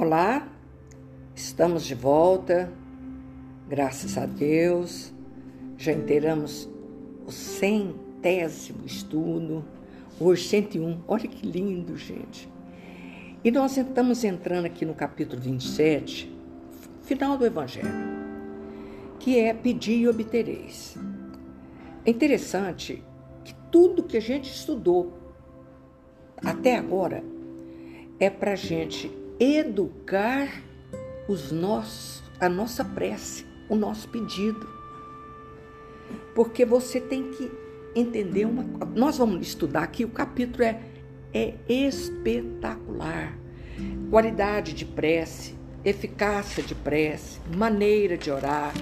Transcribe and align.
Olá, 0.00 0.46
estamos 1.34 1.84
de 1.84 1.92
volta, 1.92 2.72
graças 3.68 4.16
a 4.16 4.26
Deus. 4.26 5.12
Já 5.76 5.90
inteiramos 5.90 6.70
o 7.26 7.32
centésimo 7.32 8.86
estudo, 8.86 9.64
hoje 10.20 10.46
101. 10.46 11.00
Olha 11.08 11.26
que 11.26 11.44
lindo, 11.44 11.96
gente. 11.96 12.48
E 13.42 13.50
nós 13.50 13.76
estamos 13.76 14.22
entrando 14.22 14.66
aqui 14.66 14.84
no 14.86 14.94
capítulo 14.94 15.42
27, 15.42 16.32
final 17.02 17.36
do 17.36 17.44
Evangelho, 17.44 17.88
que 19.18 19.36
é 19.36 19.52
pedir 19.52 19.98
e 19.98 20.06
obtereis. 20.06 20.96
É 22.06 22.10
interessante 22.10 23.02
que 23.44 23.52
tudo 23.68 24.04
que 24.04 24.16
a 24.16 24.22
gente 24.22 24.48
estudou 24.48 25.12
até 26.36 26.76
agora 26.76 27.24
é 28.20 28.30
para 28.30 28.52
a 28.52 28.56
gente 28.56 29.10
educar 29.38 30.62
os 31.28 31.52
nossos, 31.52 32.22
a 32.40 32.48
nossa 32.48 32.84
prece, 32.84 33.46
o 33.68 33.76
nosso 33.76 34.08
pedido. 34.08 34.68
Porque 36.34 36.64
você 36.64 37.00
tem 37.00 37.30
que 37.30 37.50
entender 37.94 38.44
uma 38.44 38.64
Nós 38.94 39.18
vamos 39.18 39.46
estudar 39.46 39.82
aqui, 39.82 40.04
o 40.04 40.10
capítulo 40.10 40.64
é, 40.64 40.80
é 41.32 41.54
espetacular. 41.68 43.38
Qualidade 44.10 44.72
de 44.72 44.84
prece, 44.84 45.54
eficácia 45.84 46.62
de 46.62 46.74
prece, 46.74 47.40
maneira 47.56 48.16
de 48.16 48.30
orar. 48.30 48.72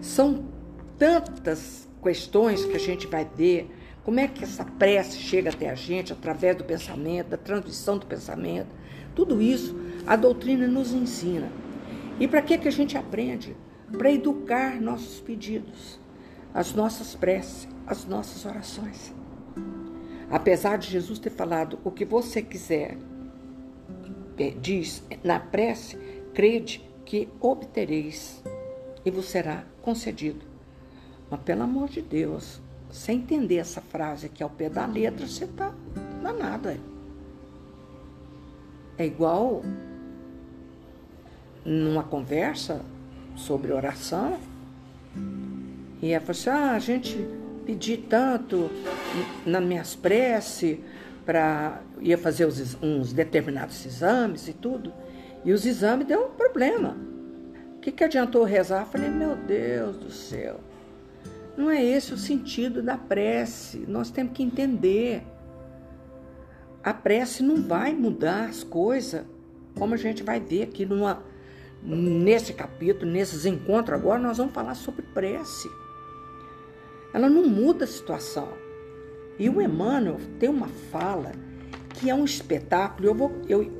São 0.00 0.48
tantas 0.96 1.88
questões 2.02 2.64
que 2.64 2.76
a 2.76 2.80
gente 2.80 3.06
vai 3.06 3.28
ver. 3.36 3.70
Como 4.04 4.20
é 4.20 4.26
que 4.26 4.42
essa 4.42 4.64
prece 4.64 5.18
chega 5.18 5.50
até 5.50 5.68
a 5.68 5.74
gente 5.74 6.12
através 6.12 6.56
do 6.56 6.64
pensamento, 6.64 7.28
da 7.28 7.36
transmissão 7.36 7.98
do 7.98 8.06
pensamento. 8.06 8.68
Tudo 9.14 9.42
isso 9.42 9.76
a 10.08 10.16
doutrina 10.16 10.66
nos 10.66 10.94
ensina. 10.94 11.52
E 12.18 12.26
para 12.26 12.40
que, 12.40 12.56
que 12.56 12.66
a 12.66 12.72
gente 12.72 12.96
aprende? 12.96 13.54
Para 13.92 14.10
educar 14.10 14.80
nossos 14.80 15.20
pedidos, 15.20 16.00
as 16.54 16.72
nossas 16.72 17.14
preces, 17.14 17.68
as 17.86 18.06
nossas 18.06 18.46
orações. 18.46 19.14
Apesar 20.30 20.78
de 20.78 20.88
Jesus 20.90 21.18
ter 21.18 21.28
falado 21.28 21.78
o 21.84 21.90
que 21.90 22.06
você 22.06 22.40
quiser, 22.40 22.96
é, 24.38 24.50
diz 24.50 25.02
na 25.22 25.38
prece, 25.38 25.98
crede 26.32 26.82
que 27.04 27.28
obtereis 27.38 28.42
e 29.04 29.10
vos 29.10 29.26
será 29.26 29.66
concedido. 29.82 30.46
Mas 31.30 31.40
pelo 31.40 31.64
amor 31.64 31.90
de 31.90 32.00
Deus, 32.00 32.62
sem 32.90 33.18
entender 33.18 33.56
essa 33.56 33.82
frase 33.82 34.24
aqui 34.24 34.42
ao 34.42 34.48
pé 34.48 34.70
da 34.70 34.86
letra, 34.86 35.26
você 35.26 35.44
está 35.44 35.74
danado. 36.22 36.70
É, 36.70 36.78
é 38.96 39.04
igual 39.04 39.62
numa 41.68 42.02
conversa 42.02 42.80
sobre 43.36 43.72
oração. 43.72 44.38
E 46.00 46.12
ela 46.12 46.24
falou 46.24 46.30
assim: 46.30 46.50
ah, 46.50 46.72
a 46.72 46.78
gente 46.78 47.28
pedi 47.66 47.98
tanto 47.98 48.70
nas 49.44 49.62
minhas 49.62 49.94
preces 49.94 50.78
para 51.26 51.82
ia 52.00 52.16
fazer 52.16 52.46
os, 52.46 52.76
uns 52.82 53.12
determinados 53.12 53.84
exames 53.84 54.48
e 54.48 54.54
tudo. 54.54 54.92
E 55.44 55.52
os 55.52 55.66
exames 55.66 56.06
deu 56.06 56.26
um 56.26 56.30
problema. 56.30 56.96
O 57.76 57.80
que, 57.80 57.92
que 57.92 58.02
adiantou 58.02 58.44
rezar? 58.44 58.82
Eu 58.82 58.86
falei, 58.86 59.10
meu 59.10 59.36
Deus 59.36 59.96
do 59.98 60.10
céu. 60.10 60.60
Não 61.56 61.70
é 61.70 61.84
esse 61.84 62.14
o 62.14 62.18
sentido 62.18 62.82
da 62.82 62.96
prece. 62.96 63.84
Nós 63.86 64.10
temos 64.10 64.32
que 64.32 64.42
entender. 64.42 65.22
A 66.82 66.94
prece 66.94 67.42
não 67.42 67.62
vai 67.62 67.92
mudar 67.92 68.48
as 68.48 68.64
coisas, 68.64 69.24
como 69.76 69.94
a 69.94 69.96
gente 69.96 70.22
vai 70.22 70.40
ver 70.40 70.62
aqui 70.62 70.86
numa, 70.86 71.22
nesse 71.82 72.52
capítulo, 72.52 73.10
nesses 73.10 73.46
encontros 73.46 73.98
agora, 73.98 74.18
nós 74.18 74.38
vamos 74.38 74.52
falar 74.52 74.74
sobre 74.74 75.02
prece. 75.02 75.70
Ela 77.12 77.28
não 77.28 77.46
muda 77.46 77.84
a 77.84 77.88
situação. 77.88 78.48
E 79.38 79.48
o 79.48 79.62
Emmanuel 79.62 80.18
tem 80.38 80.48
uma 80.48 80.68
fala 80.90 81.32
que 81.94 82.10
é 82.10 82.14
um 82.14 82.24
espetáculo. 82.24 83.08
Eu 83.08 83.14
vou, 83.14 83.32
eu, 83.48 83.70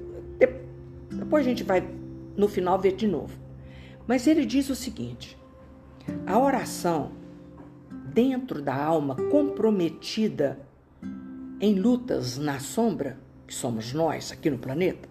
depois 1.11 1.45
a 1.45 1.49
gente 1.49 1.65
vai 1.65 1.87
no 2.37 2.49
final 2.49 2.79
ver 2.79 2.95
de 2.95 3.07
novo. 3.07 3.37
Mas 4.07 4.27
ele 4.27 4.47
diz 4.47 4.71
o 4.71 4.75
seguinte: 4.75 5.37
a 6.27 6.39
oração 6.39 7.13
dentro 8.15 8.63
da 8.63 8.75
alma 8.75 9.17
comprometida 9.31 10.59
em 11.61 11.75
lutas 11.75 12.39
na 12.39 12.61
sombra, 12.61 13.19
que 13.47 13.55
somos 13.55 13.93
nós 13.93 14.31
aqui 14.31 14.49
no 14.49 14.59
planeta, 14.59 15.09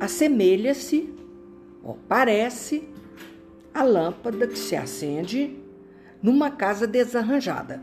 assemelha-se 0.00 1.12
Ó, 1.84 1.94
parece 2.08 2.88
a 3.74 3.82
lâmpada 3.82 4.46
que 4.46 4.58
se 4.58 4.74
acende 4.74 5.58
numa 6.22 6.50
casa 6.50 6.86
desarranjada. 6.86 7.82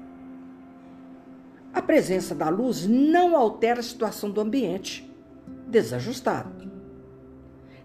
A 1.73 1.81
presença 1.81 2.33
da 2.33 2.49
luz 2.49 2.87
não 2.87 3.37
altera 3.37 3.79
a 3.79 3.83
situação 3.83 4.31
do 4.31 4.41
ambiente 4.41 5.09
desajustado, 5.67 6.69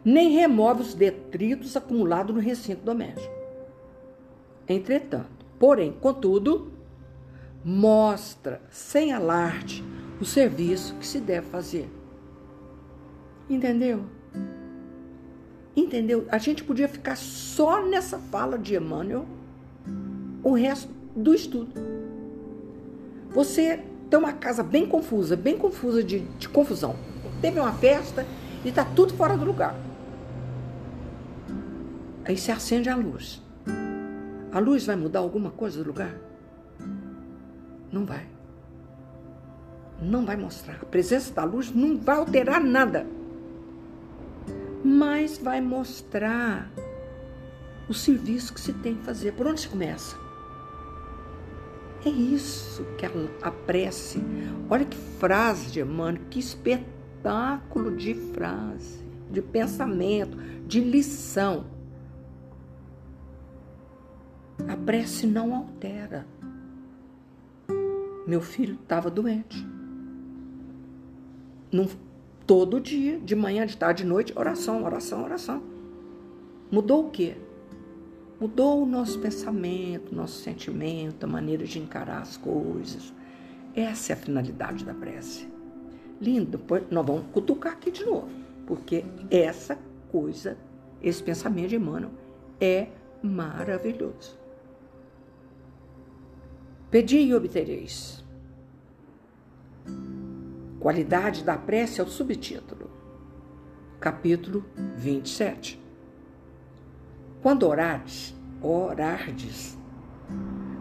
nem 0.05 0.31
remove 0.31 0.83
os 0.83 0.95
detritos 0.95 1.77
acumulados 1.77 2.35
no 2.35 2.41
recinto 2.41 2.83
doméstico. 2.83 3.35
Entretanto, 4.69 5.47
porém, 5.59 5.93
contudo, 5.93 6.73
mostra 7.65 8.61
sem 8.71 9.13
alarde 9.13 9.85
o 10.21 10.25
serviço 10.25 10.95
que 10.95 11.07
se 11.07 11.21
deve 11.21 11.49
fazer. 11.49 11.89
Entendeu? 13.49 14.05
Entendeu? 15.77 16.27
A 16.31 16.39
gente 16.39 16.65
podia 16.65 16.89
ficar 16.89 17.17
só 17.17 17.85
nessa 17.85 18.19
fala 18.19 18.59
de 18.59 18.75
Emmanuel 18.75 19.27
o 20.43 20.55
resto 20.55 20.91
do 21.15 21.35
estudo. 21.35 21.71
Você 23.31 23.83
tem 24.09 24.19
uma 24.19 24.33
casa 24.33 24.63
bem 24.63 24.87
confusa, 24.87 25.37
bem 25.37 25.59
confusa 25.59 26.03
de, 26.03 26.21
de 26.39 26.49
confusão. 26.49 26.97
Teve 27.43 27.61
uma 27.61 27.73
festa 27.75 28.25
e 28.65 28.71
está 28.71 28.85
tudo 28.85 29.13
fora 29.13 29.37
do 29.37 29.45
lugar. 29.45 29.77
Aí 32.25 32.39
se 32.39 32.51
acende 32.51 32.89
a 32.89 32.97
luz. 32.97 33.43
A 34.51 34.59
luz 34.59 34.87
vai 34.87 34.97
mudar 34.97 35.19
alguma 35.19 35.51
coisa 35.51 35.83
do 35.83 35.87
lugar? 35.87 36.15
Não 37.93 38.07
vai. 38.07 38.27
Não 40.01 40.25
vai 40.25 40.37
mostrar. 40.37 40.79
A 40.81 40.87
presença 40.87 41.35
da 41.35 41.45
luz 41.45 41.71
não 41.71 41.99
vai 41.99 42.17
alterar 42.17 42.63
nada 42.63 43.07
mas 44.87 45.37
vai 45.37 45.61
mostrar 45.61 46.71
o 47.89 47.93
serviço 47.93 48.55
que 48.55 48.61
se 48.61 48.73
tem 48.73 48.95
que 48.95 49.03
fazer. 49.03 49.33
Por 49.33 49.49
onde 49.49 49.61
se 49.61 49.69
começa? 49.69 50.17
É 52.05 52.09
isso 52.09 52.85
que 52.97 53.05
a 53.05 53.51
prece. 53.51 54.23
Olha 54.71 54.85
que 54.85 54.97
frase 54.97 55.73
de 55.73 55.81
Emmanuel, 55.81 56.23
que 56.31 56.39
espetáculo 56.39 57.97
de 57.97 58.15
frase, 58.15 59.05
de 59.29 59.43
pensamento, 59.43 60.37
de 60.67 60.81
lição. 60.81 61.67
A 64.69 64.77
prece 64.77 65.27
não 65.27 65.53
altera. 65.53 66.25
Meu 68.25 68.41
filho 68.41 68.75
estava 68.75 69.11
doente. 69.11 69.67
Não, 71.73 71.89
Todo 72.47 72.81
dia, 72.81 73.19
de 73.19 73.35
manhã, 73.35 73.67
de 73.67 73.77
tarde, 73.77 74.05
de 74.05 74.09
noite, 74.09 74.33
oração, 74.37 74.85
oração, 74.85 75.25
oração. 75.25 75.63
Mudou 76.71 77.07
o 77.07 77.11
quê? 77.11 77.37
Mudou 78.41 78.83
o 78.83 78.87
nosso 78.87 79.19
pensamento, 79.19 80.15
nosso 80.15 80.43
sentimento, 80.43 81.25
a 81.25 81.27
maneira 81.27 81.65
de 81.65 81.81
encarar 81.81 82.21
as 82.21 82.37
coisas. 82.37 83.13
Essa 83.75 84.13
é 84.13 84.15
a 84.15 84.17
finalidade 84.17 84.85
da 84.85 84.95
prece. 84.95 85.49
Lindo, 86.21 86.61
nós 86.91 87.07
vamos 87.07 87.27
cutucar 87.33 87.73
aqui 87.73 87.91
de 87.91 88.05
novo, 88.05 88.29
porque 88.67 89.05
essa 89.31 89.77
coisa, 90.13 90.57
esse 91.03 91.23
pensamento 91.23 91.71
de 91.71 91.77
Emmanuel 91.77 92.13
é 92.61 92.89
maravilhoso. 93.23 94.39
Pedi 96.91 97.19
e 97.19 97.35
obtereis. 97.35 98.25
Qualidade 100.87 101.43
da 101.43 101.59
prece 101.59 102.01
é 102.01 102.05
o 102.05 102.07
subtítulo. 102.07 102.89
Capítulo 103.99 104.65
27. 104.95 105.85
Quando 107.43 107.67
orardes, 107.67 108.33
orardes, 108.63 109.77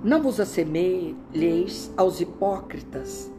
não 0.04 0.22
vos 0.22 0.40
assemelheis 0.40 1.92
aos 1.98 2.22
hipócritas, 2.22 3.32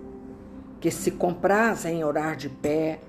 que 0.80 0.90
se 0.90 1.12
comprazem 1.12 2.00
em 2.00 2.04
orar 2.04 2.34
de 2.34 2.48
pé 2.48 3.00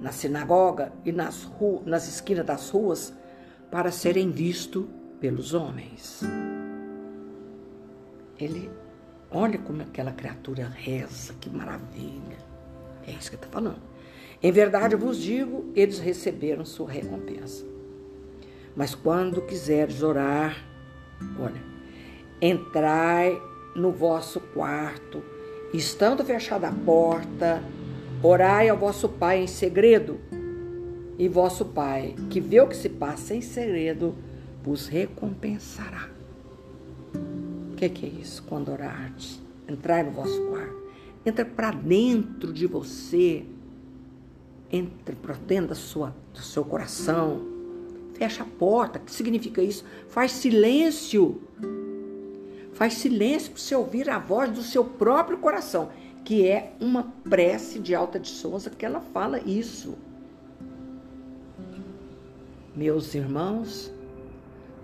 na 0.00 0.10
sinagoga 0.10 0.92
e 1.04 1.12
nas, 1.12 1.48
nas 1.86 2.08
esquinas 2.08 2.44
das 2.44 2.68
ruas 2.68 3.14
para 3.70 3.92
serem 3.92 4.32
vistos 4.32 4.86
pelos 5.20 5.54
homens. 5.54 6.22
Ele, 8.36 8.68
olha 9.30 9.58
como 9.60 9.82
aquela 9.82 10.10
criatura 10.10 10.66
reza, 10.66 11.32
que 11.40 11.48
maravilha. 11.48 12.47
É 13.08 13.12
isso 13.12 13.30
que 13.30 13.36
está 13.36 13.48
falando. 13.48 13.80
Em 14.42 14.52
verdade 14.52 14.94
eu 14.94 14.98
vos 14.98 15.16
digo, 15.18 15.72
eles 15.74 15.98
receberam 15.98 16.64
sua 16.64 16.90
recompensa. 16.90 17.64
Mas 18.76 18.94
quando 18.94 19.42
quiseres 19.42 20.02
orar, 20.02 20.64
olha, 21.40 21.60
entrai 22.40 23.40
no 23.74 23.90
vosso 23.90 24.40
quarto, 24.40 25.22
estando 25.72 26.24
fechada 26.24 26.68
a 26.68 26.72
porta, 26.72 27.62
orai 28.22 28.68
ao 28.68 28.76
vosso 28.76 29.08
Pai 29.08 29.42
em 29.42 29.46
segredo, 29.46 30.20
e 31.18 31.26
vosso 31.28 31.64
Pai, 31.64 32.14
que 32.30 32.40
vê 32.40 32.60
o 32.60 32.68
que 32.68 32.76
se 32.76 32.88
passa 32.88 33.34
em 33.34 33.40
segredo, 33.40 34.14
vos 34.62 34.86
recompensará. 34.86 36.08
O 37.72 37.74
que, 37.74 37.86
é 37.86 38.08
isso? 38.08 38.42
Quando 38.44 38.70
orardes, 38.70 39.40
entrai 39.68 40.02
no 40.02 40.12
vosso 40.12 40.40
quarto, 40.42 40.87
entra 41.28 41.44
para 41.44 41.70
dentro 41.70 42.52
de 42.52 42.66
você, 42.66 43.44
entre 44.70 45.14
para 45.14 45.34
dentro 45.34 45.68
da 45.68 45.74
sua, 45.74 46.14
do 46.32 46.40
seu 46.40 46.64
coração, 46.64 47.42
fecha 48.14 48.42
a 48.42 48.46
porta. 48.46 48.98
O 48.98 49.02
que 49.02 49.12
significa 49.12 49.62
isso? 49.62 49.84
Faz 50.08 50.32
silêncio. 50.32 51.40
Faz 52.72 52.94
silêncio 52.94 53.52
para 53.52 53.60
você 53.60 53.74
ouvir 53.74 54.08
a 54.10 54.18
voz 54.18 54.50
do 54.50 54.62
seu 54.62 54.84
próprio 54.84 55.38
coração, 55.38 55.90
que 56.24 56.46
é 56.46 56.72
uma 56.80 57.12
prece 57.28 57.78
de 57.78 57.94
Alta 57.94 58.18
de 58.18 58.28
Souza 58.28 58.70
que 58.70 58.84
ela 58.84 59.00
fala 59.00 59.40
isso. 59.40 59.96
Meus 62.74 63.14
irmãos, 63.14 63.92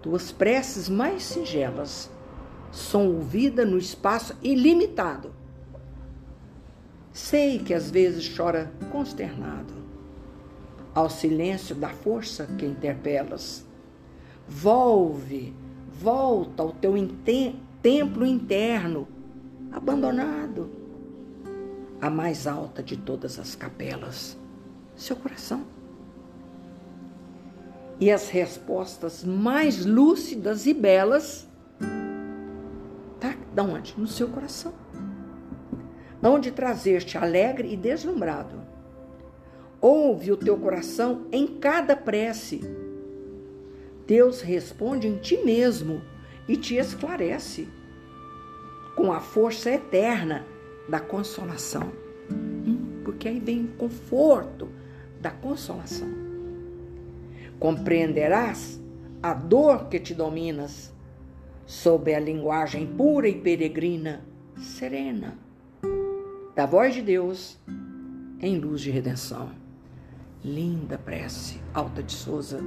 tuas 0.03 0.33
preces 0.33 0.89
mais 0.89 1.23
singelas 1.23 2.11
são 2.73 3.07
ouvidas 3.07 3.69
no 3.69 3.79
espaço 3.79 4.35
ilimitado. 4.43 5.44
Sei 7.15 7.61
que 7.61 7.73
às 7.73 7.93
vezes 7.93 8.29
chora 8.37 8.73
consternado 8.91 9.73
ao 10.93 11.09
silêncio 11.09 11.73
da 11.73 11.89
força 11.89 12.45
que 12.59 12.67
interpelas. 12.67 13.65
Volve, 14.49 15.55
volta 15.93 16.65
ao 16.65 16.73
teu 16.73 16.95
templo 17.81 18.27
interno, 18.27 19.07
abandonado, 19.71 20.69
a 22.01 22.11
mais 22.11 22.49
alta 22.49 22.83
de 22.83 22.97
todas 22.97 23.39
as 23.39 23.55
capelas, 23.55 24.37
seu 24.97 25.15
coração. 25.15 25.65
E 28.01 28.11
as 28.11 28.29
respostas 28.29 29.23
mais 29.23 29.87
lúcidas 29.87 30.67
e 30.67 30.75
belas 30.75 31.47
tá 33.21 33.37
da 33.55 33.63
onde? 33.63 33.95
No 33.97 34.09
seu 34.09 34.27
coração. 34.27 34.84
Onde 36.25 36.51
trazer-te 36.51 37.19
alegre 37.19 37.73
e 37.73 37.77
deslumbrado. 37.77 38.63
Ouve 39.81 40.33
o 40.33 40.37
teu 40.37 40.57
coração 40.57 41.27
em 41.31 41.47
cada 41.47 41.95
prece. 41.95 42.63
Deus 44.07 44.41
responde 44.41 45.07
em 45.07 45.19
ti 45.19 45.37
mesmo 45.45 46.01
e 46.49 46.57
te 46.57 46.77
esclarece 46.77 47.69
com 48.97 49.13
a 49.13 49.21
força 49.21 49.71
eterna 49.71 50.47
da 50.89 51.01
consolação. 51.01 51.93
Hum, 52.31 53.03
porque 53.05 53.29
aí 53.29 53.39
vem 53.39 53.65
o 53.65 53.77
conforto 53.77 54.69
da 55.21 55.31
consolação 55.31 56.25
compreenderás 57.65 58.79
a 59.23 59.33
dor 59.33 59.89
que 59.89 59.99
te 59.99 60.15
dominas, 60.15 60.93
sob 61.65 62.15
a 62.15 62.21
linguagem 62.21 62.87
pura 62.87 63.27
e 63.27 63.41
peregrina, 63.41 64.23
serena, 64.59 65.39
da 66.55 66.67
voz 66.67 66.95
de 66.95 67.03
Deus 67.03 67.59
em 68.41 68.59
luz 68.59 68.81
de 68.81 68.91
redenção. 68.91 69.51
Linda 70.45 70.99
prece, 70.99 71.61
Alta 71.73 72.03
de 72.03 72.13
Souza, 72.13 72.61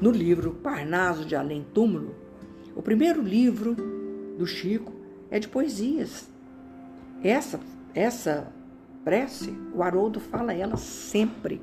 no 0.00 0.10
livro 0.10 0.52
Parnaso 0.52 1.24
de 1.24 1.34
Além 1.34 1.64
Túmulo. 1.74 2.14
O 2.76 2.82
primeiro 2.82 3.20
livro 3.20 3.74
do 4.38 4.46
Chico 4.46 4.92
é 5.30 5.38
de 5.38 5.48
poesias. 5.48 6.28
Essa, 7.22 7.58
essa 7.94 8.52
prece, 9.04 9.52
o 9.74 9.82
Haroldo 9.82 10.20
fala 10.20 10.54
ela 10.54 10.76
sempre. 10.76 11.60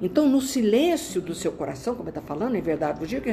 Então, 0.00 0.28
no 0.28 0.42
silêncio 0.42 1.22
do 1.22 1.34
seu 1.34 1.52
coração, 1.52 1.94
como 1.94 2.08
ele 2.08 2.18
está 2.18 2.20
falando, 2.20 2.54
em 2.54 2.60
verdade, 2.60 3.00
vos 3.00 3.08
digo 3.08 3.24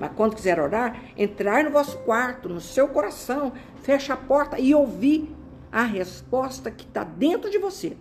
mas 0.00 0.12
quando 0.16 0.34
quiser 0.34 0.58
orar, 0.58 1.00
entrar 1.16 1.62
no 1.62 1.70
vosso 1.70 1.96
quarto, 1.98 2.48
no 2.48 2.60
seu 2.60 2.88
coração, 2.88 3.52
fecha 3.82 4.14
a 4.14 4.16
porta 4.16 4.58
e 4.58 4.74
ouvir 4.74 5.37
a 5.70 5.84
resposta 5.84 6.70
que 6.70 6.84
está 6.84 7.04
dentro 7.04 7.50
de 7.50 7.58
você. 7.58 7.96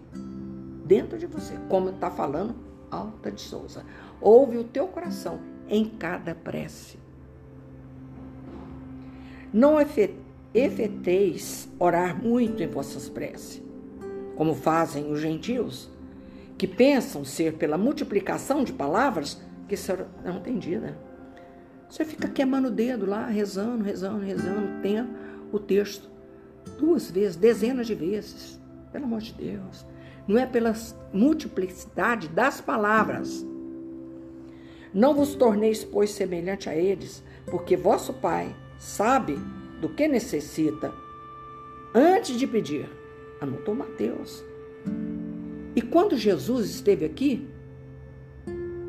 Dentro 0.86 1.18
de 1.18 1.26
você, 1.26 1.56
como 1.68 1.90
está 1.90 2.10
falando 2.10 2.56
Alta 2.90 3.32
de 3.32 3.42
Souza. 3.42 3.84
Ouve 4.22 4.58
o 4.58 4.64
teu 4.64 4.88
coração 4.88 5.40
em 5.68 5.86
cada 5.86 6.34
prece. 6.34 6.98
Não 9.54 9.78
efeteis 10.54 11.70
orar 11.80 12.22
muito 12.22 12.64
em 12.64 12.68
vossas 12.68 13.10
preces, 13.10 13.62
como 14.36 14.54
fazem 14.54 15.12
os 15.12 15.20
gentios 15.20 15.90
que 16.58 16.68
pensam 16.68 17.24
ser 17.24 17.54
pela 17.54 17.78
multiplicação 17.78 18.64
de 18.64 18.74
palavras 18.74 19.42
que 19.68 19.78
serão 19.78 20.08
entendidas. 20.26 20.96
Você 21.90 22.04
fica 22.04 22.28
queimando 22.28 22.68
o 22.68 22.72
dedo 22.72 23.06
lá, 23.06 23.28
rezando, 23.28 23.84
rezando, 23.84 24.20
rezando, 24.20 24.82
tem 24.82 25.08
o 25.52 25.60
texto 25.60 26.10
duas 26.68 27.10
vezes, 27.10 27.36
dezenas 27.36 27.88
de 27.88 27.96
vezes. 27.96 28.60
Pelo 28.92 29.06
amor 29.06 29.22
de 29.22 29.34
Deus. 29.34 29.86
Não 30.28 30.38
é 30.38 30.46
pela 30.46 30.74
multiplicidade 31.14 32.28
das 32.28 32.62
palavras. 32.62 33.46
Não 34.94 35.14
vos 35.14 35.36
torneis, 35.36 35.84
pois, 35.84 36.12
semelhante 36.12 36.70
a 36.70 36.76
eles, 36.76 37.24
porque 37.46 37.78
vosso 37.78 38.14
Pai 38.14 38.56
sabe 38.78 39.38
do 39.82 39.90
que 39.90 40.08
necessita 40.08 40.94
antes 41.94 42.38
de 42.38 42.48
pedir. 42.48 42.90
Anotou 43.42 43.76
Mateus 43.76 44.44
e 45.78 45.82
quando 45.84 46.18
Jesus 46.18 46.72
esteve 46.72 47.06
aqui, 47.06 47.48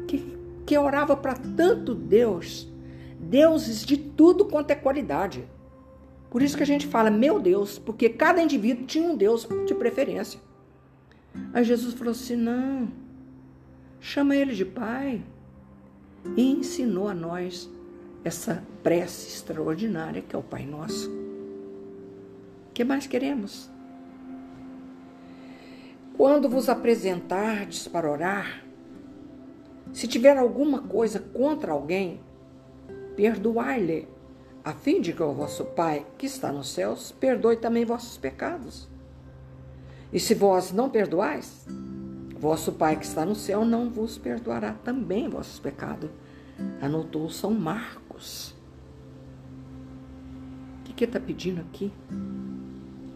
que, 0.07 0.39
que 0.65 0.79
orava 0.79 1.15
para 1.15 1.35
tanto 1.35 1.95
Deus, 1.95 2.67
deuses 3.21 3.85
de 3.85 3.99
tudo 3.99 4.47
quanto 4.47 4.71
é 4.71 4.75
qualidade. 4.75 5.47
Por 6.31 6.43
isso 6.43 6.57
que 6.57 6.63
a 6.63 6.67
gente 6.67 6.87
fala, 6.87 7.11
meu 7.11 7.41
Deus, 7.41 7.79
porque 7.79 8.09
cada 8.09 8.43
indivíduo 8.43 8.87
tinha 8.87 9.09
um 9.09 9.17
Deus 9.17 9.49
de 9.67 9.75
preferência. 9.75 10.41
Aí 11.52 11.64
Jesus 11.64 11.95
falou 11.95 12.12
assim: 12.12 12.37
não, 12.37 12.88
chama 14.00 14.37
ele 14.37 14.55
de 14.55 14.64
Pai. 14.64 15.23
E 16.37 16.50
ensinou 16.50 17.09
a 17.09 17.14
nós 17.14 17.71
essa 18.25 18.62
prece 18.83 19.29
extraordinária 19.29 20.21
que 20.21 20.35
é 20.35 20.38
o 20.38 20.43
Pai 20.43 20.67
Nosso. 20.67 21.09
O 22.69 22.73
que 22.75 22.85
mais 22.85 23.07
queremos? 23.07 23.71
Quando 26.17 26.49
vos 26.49 26.69
apresentardes 26.69 27.87
para 27.87 28.11
orar, 28.11 28.64
se 29.93 30.09
tiver 30.09 30.37
alguma 30.37 30.83
coisa 30.83 31.21
contra 31.21 31.73
alguém, 31.73 32.21
perdoai-lhe, 33.17 34.09
a 34.69 34.75
fim 34.75 35.01
de 35.01 35.15
que 35.15 35.23
o 35.23 35.33
vosso 35.33 35.65
Pai, 35.65 36.05
que 36.19 36.27
está 36.27 36.53
nos 36.53 36.69
céus, 36.69 37.11
perdoe 37.11 37.57
também 37.57 37.87
vossos 37.87 38.19
pecados. 38.19 38.87
E 40.13 40.21
se 40.21 40.35
vós 40.35 40.73
não 40.73 40.91
perdoais, 40.91 41.67
vosso 42.39 42.73
Pai 42.73 42.97
que 42.97 43.07
está 43.07 43.25
no 43.25 43.35
céu 43.35 43.65
não 43.65 43.89
vos 43.89 44.19
perdoará 44.19 44.75
também 44.85 45.27
vossos 45.27 45.59
pecados. 45.59 46.11
Anotou 46.83 47.31
São 47.31 47.53
Marcos. 47.53 48.55
O 50.81 50.93
que 50.93 51.05
está 51.05 51.19
pedindo 51.19 51.63
aqui? 51.63 51.91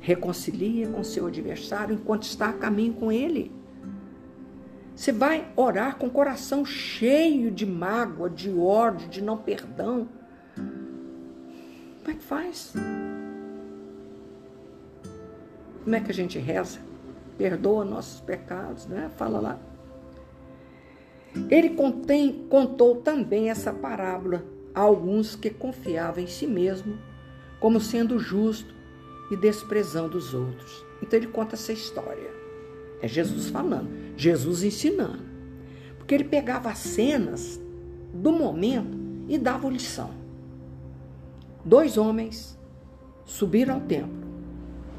Reconcilia 0.01 0.89
com 0.89 1.05
seu 1.05 1.27
adversário 1.27 1.95
enquanto 1.95 2.23
está 2.23 2.49
a 2.49 2.55
caminho 2.55 2.95
com 2.95 3.13
ele. 3.13 3.53
Você 4.97 5.13
vai 5.13 5.53
orar 5.55 5.97
com 5.99 6.07
o 6.07 6.11
coração 6.11 6.65
cheio 6.65 7.51
de 7.51 7.67
mágoa, 7.67 8.31
de 8.31 8.51
ódio, 8.51 9.07
de 9.07 9.21
não 9.21 9.37
perdão. 9.37 10.09
Como 12.03 12.17
é 12.17 12.19
que 12.19 12.25
faz? 12.25 12.73
Como 15.85 15.97
é 15.97 16.01
que 16.01 16.11
a 16.11 16.15
gente 16.15 16.39
reza? 16.39 16.81
Perdoa 17.39 17.85
nossos 17.85 18.21
pecados, 18.21 18.87
né? 18.87 19.11
Fala 19.17 19.41
lá. 19.41 19.59
Ele 21.49 21.71
contém, 21.71 22.47
contou 22.49 22.97
também 22.97 23.51
essa 23.51 23.73
parábola 23.73 24.45
a 24.75 24.81
alguns 24.81 25.35
que 25.35 25.49
confiavam 25.49 26.23
em 26.23 26.27
si 26.27 26.47
mesmo 26.47 26.99
como 27.61 27.81
sendo 27.81 28.19
justo 28.19 28.75
e 29.31 29.37
desprezando 29.37 30.19
os 30.19 30.35
outros. 30.35 30.85
Então 31.01 31.19
ele 31.19 31.29
conta 31.29 31.55
essa 31.55 31.73
história. 31.73 32.31
É 33.01 33.09
Jesus 33.09 33.49
falando, 33.49 33.89
Jesus 34.17 34.63
ensinando. 34.63 35.23
Porque 35.99 36.15
ele 36.15 36.25
pegava 36.25 36.71
as 36.71 36.79
cenas 36.79 37.61
do 38.13 38.33
momento 38.33 38.99
e 39.29 39.39
dava 39.39 39.69
lição. 39.69 40.22
Dois 41.65 41.97
homens 41.97 42.59
subiram 43.25 43.75
ao 43.75 43.81
templo 43.81 44.27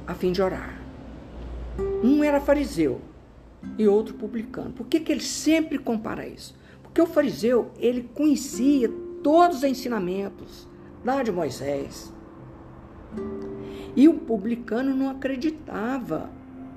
a 0.08 0.13
fim 0.13 0.32
de 0.32 0.41
orar. 0.41 0.82
Um 2.01 2.24
era 2.24 2.39
fariseu 2.39 3.01
e 3.77 3.86
outro 3.88 4.13
publicano. 4.15 4.72
Por 4.72 4.88
que, 4.88 5.01
que 5.01 5.12
ele 5.12 5.22
sempre 5.22 5.77
compara 5.77 6.25
isso? 6.25 6.55
Porque 6.82 7.01
o 7.01 7.05
fariseu, 7.05 7.72
ele 7.77 8.10
conhecia 8.13 8.89
todos 9.22 9.58
os 9.58 9.63
ensinamentos 9.63 10.67
lá 11.03 11.22
de 11.22 11.32
Moisés. 11.32 12.13
E 13.96 14.08
o 14.08 14.13
publicano 14.13 14.96
não 14.96 15.10
acreditava. 15.10 16.29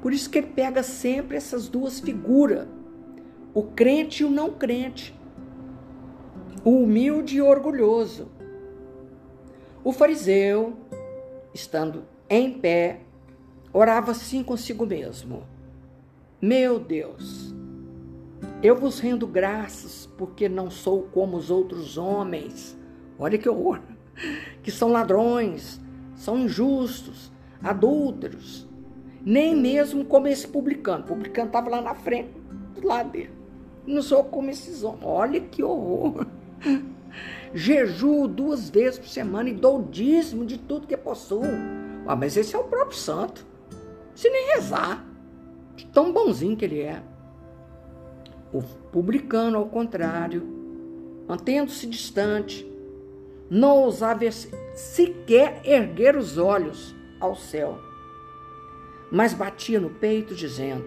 Por 0.03 0.13
isso 0.13 0.29
que 0.29 0.39
ele 0.39 0.49
pega 0.49 0.83
sempre 0.83 1.37
essas 1.37 1.69
duas 1.69 2.01
figuras, 2.01 2.67
o 3.55 3.63
crente 3.63 4.23
e 4.23 4.27
o 4.27 4.31
não 4.31 4.51
crente, 4.51 5.15
o 6.65 6.83
humilde 6.83 7.37
e 7.37 7.43
o 7.43 7.47
orgulhoso. 7.47 8.29
O 9.87 9.93
fariseu, 9.93 10.73
estando 11.55 12.03
em 12.29 12.59
pé, 12.59 13.03
orava 13.73 14.11
assim 14.11 14.43
consigo 14.43 14.85
mesmo: 14.85 15.45
Meu 16.43 16.81
Deus, 16.81 17.55
eu 18.61 18.75
vos 18.75 18.99
rendo 18.99 19.29
graças 19.29 20.07
porque 20.19 20.49
não 20.49 20.73
sou 20.73 21.05
como 21.13 21.37
os 21.37 21.53
outros 21.53 21.97
homens. 21.97 22.77
Olha 23.17 23.39
que 23.39 23.49
horror! 23.49 23.81
Que 24.61 24.73
são 24.73 24.89
ladrões, 24.89 25.81
são 26.17 26.37
injustos, 26.37 27.31
adúlteros, 27.63 28.69
nem 29.25 29.55
mesmo 29.55 30.05
como 30.05 30.27
esse 30.27 30.49
publicano. 30.49 31.05
O 31.05 31.07
publicano 31.07 31.47
estava 31.47 31.71
lá 31.71 31.81
na 31.81 31.95
frente, 31.95 32.33
do 32.75 32.85
lado 32.85 33.11
dele. 33.11 33.31
Não 33.87 34.03
sou 34.03 34.25
como 34.25 34.51
esses 34.51 34.83
homens. 34.83 35.05
Olha 35.05 35.41
que 35.41 35.63
horror. 35.63 36.27
Jejuo 37.57 38.29
duas 38.29 38.69
vezes 38.69 38.99
por 38.99 39.09
semana 39.09 39.49
e 39.49 39.55
dou 39.55 39.83
dízimo 39.83 40.45
de 40.45 40.59
tudo 40.59 40.87
que 40.87 40.95
possuo. 40.95 41.43
Ah, 42.07 42.15
mas 42.15 42.37
esse 42.37 42.55
é 42.55 42.59
o 42.59 42.65
próprio 42.65 42.99
santo. 42.99 43.47
Se 44.15 44.29
nem 44.29 44.49
rezar. 44.55 45.03
De 45.75 45.87
tão 45.87 46.13
bonzinho 46.13 46.55
que 46.55 46.67
ele 46.67 46.81
é. 46.81 47.03
O 48.53 48.63
publicano, 48.93 49.57
ao 49.57 49.67
contrário, 49.67 50.43
mantendo-se 51.27 51.87
distante, 51.87 52.71
não 53.49 53.79
ousava 53.79 54.31
sequer 54.75 55.63
erguer 55.65 56.15
os 56.15 56.37
olhos 56.37 56.95
ao 57.19 57.35
céu, 57.35 57.79
mas 59.11 59.33
batia 59.33 59.81
no 59.81 59.89
peito, 59.89 60.35
dizendo: 60.35 60.85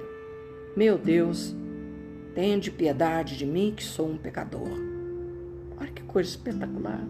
Meu 0.76 1.00
Deus, 1.00 1.56
tende 2.36 2.70
piedade 2.70 3.38
de 3.38 3.46
mim, 3.46 3.74
que 3.76 3.84
sou 3.84 4.08
um 4.08 4.18
pecador. 4.18 4.89
Olha 5.80 5.92
que 5.92 6.04
coisa 6.04 6.30
espetacular. 6.30 7.08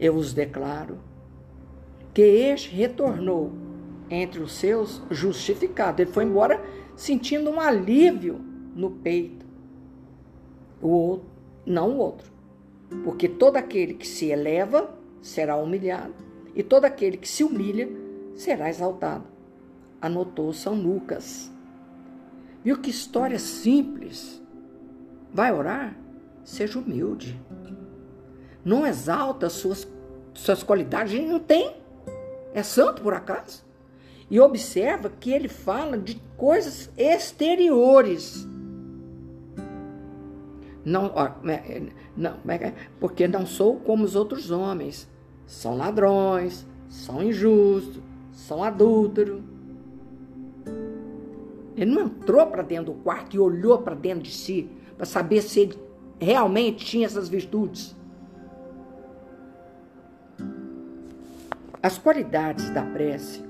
Eu 0.00 0.14
os 0.16 0.32
declaro 0.32 0.98
que 2.12 2.22
este 2.22 2.74
retornou 2.74 3.52
entre 4.10 4.40
os 4.40 4.52
seus 4.52 5.02
justificado. 5.10 6.02
Ele 6.02 6.10
foi 6.10 6.24
embora 6.24 6.62
sentindo 6.96 7.50
um 7.50 7.60
alívio 7.60 8.40
no 8.74 8.90
peito. 8.90 9.46
O 10.80 10.88
outro, 10.88 11.28
não 11.66 11.92
o 11.92 11.98
outro. 11.98 12.30
Porque 13.04 13.28
todo 13.28 13.56
aquele 13.56 13.94
que 13.94 14.06
se 14.06 14.26
eleva 14.26 14.94
será 15.20 15.56
humilhado, 15.56 16.14
e 16.54 16.62
todo 16.62 16.84
aquele 16.84 17.16
que 17.16 17.28
se 17.28 17.44
humilha 17.44 17.88
será 18.34 18.68
exaltado. 18.70 19.24
Anotou 20.00 20.52
São 20.52 20.74
Lucas. 20.74 21.50
Viu 22.64 22.78
que 22.78 22.90
história 22.90 23.38
simples? 23.38 24.42
Vai 25.32 25.52
orar? 25.52 25.96
Seja 26.48 26.78
humilde. 26.78 27.38
Não 28.64 28.86
exalta 28.86 29.50
suas, 29.50 29.86
suas 30.32 30.62
qualidades, 30.62 31.12
ele 31.12 31.26
não 31.28 31.38
tem. 31.38 31.76
É 32.54 32.62
santo 32.62 33.02
por 33.02 33.12
acaso? 33.12 33.62
E 34.30 34.40
observa 34.40 35.10
que 35.10 35.30
ele 35.30 35.46
fala 35.46 35.98
de 35.98 36.18
coisas 36.38 36.90
exteriores. 36.96 38.48
Não, 40.82 41.12
não, 42.16 42.38
porque 42.98 43.28
não 43.28 43.44
sou 43.44 43.76
como 43.80 44.04
os 44.04 44.16
outros 44.16 44.50
homens. 44.50 45.06
São 45.46 45.76
ladrões, 45.76 46.66
são 46.88 47.22
injustos, 47.22 48.02
são 48.32 48.64
adúlteros. 48.64 49.42
Ele 51.76 51.90
não 51.90 52.06
entrou 52.06 52.46
para 52.46 52.62
dentro 52.62 52.94
do 52.94 53.00
quarto 53.02 53.36
e 53.36 53.38
olhou 53.38 53.82
para 53.82 53.94
dentro 53.94 54.22
de 54.22 54.32
si 54.32 54.70
para 54.96 55.04
saber 55.04 55.42
se 55.42 55.60
ele 55.60 55.87
realmente 56.20 56.84
tinha 56.84 57.06
essas 57.06 57.28
virtudes. 57.28 57.96
As 61.82 61.96
qualidades 61.96 62.70
da 62.70 62.82
prece 62.82 63.44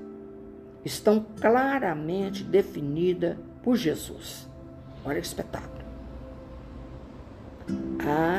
estão 0.85 1.25
claramente 1.41 2.43
definidas 2.43 3.37
por 3.63 3.75
Jesus. 3.75 4.47
Olha 5.03 5.19
que 5.19 5.27
espetáculo. 5.27 5.79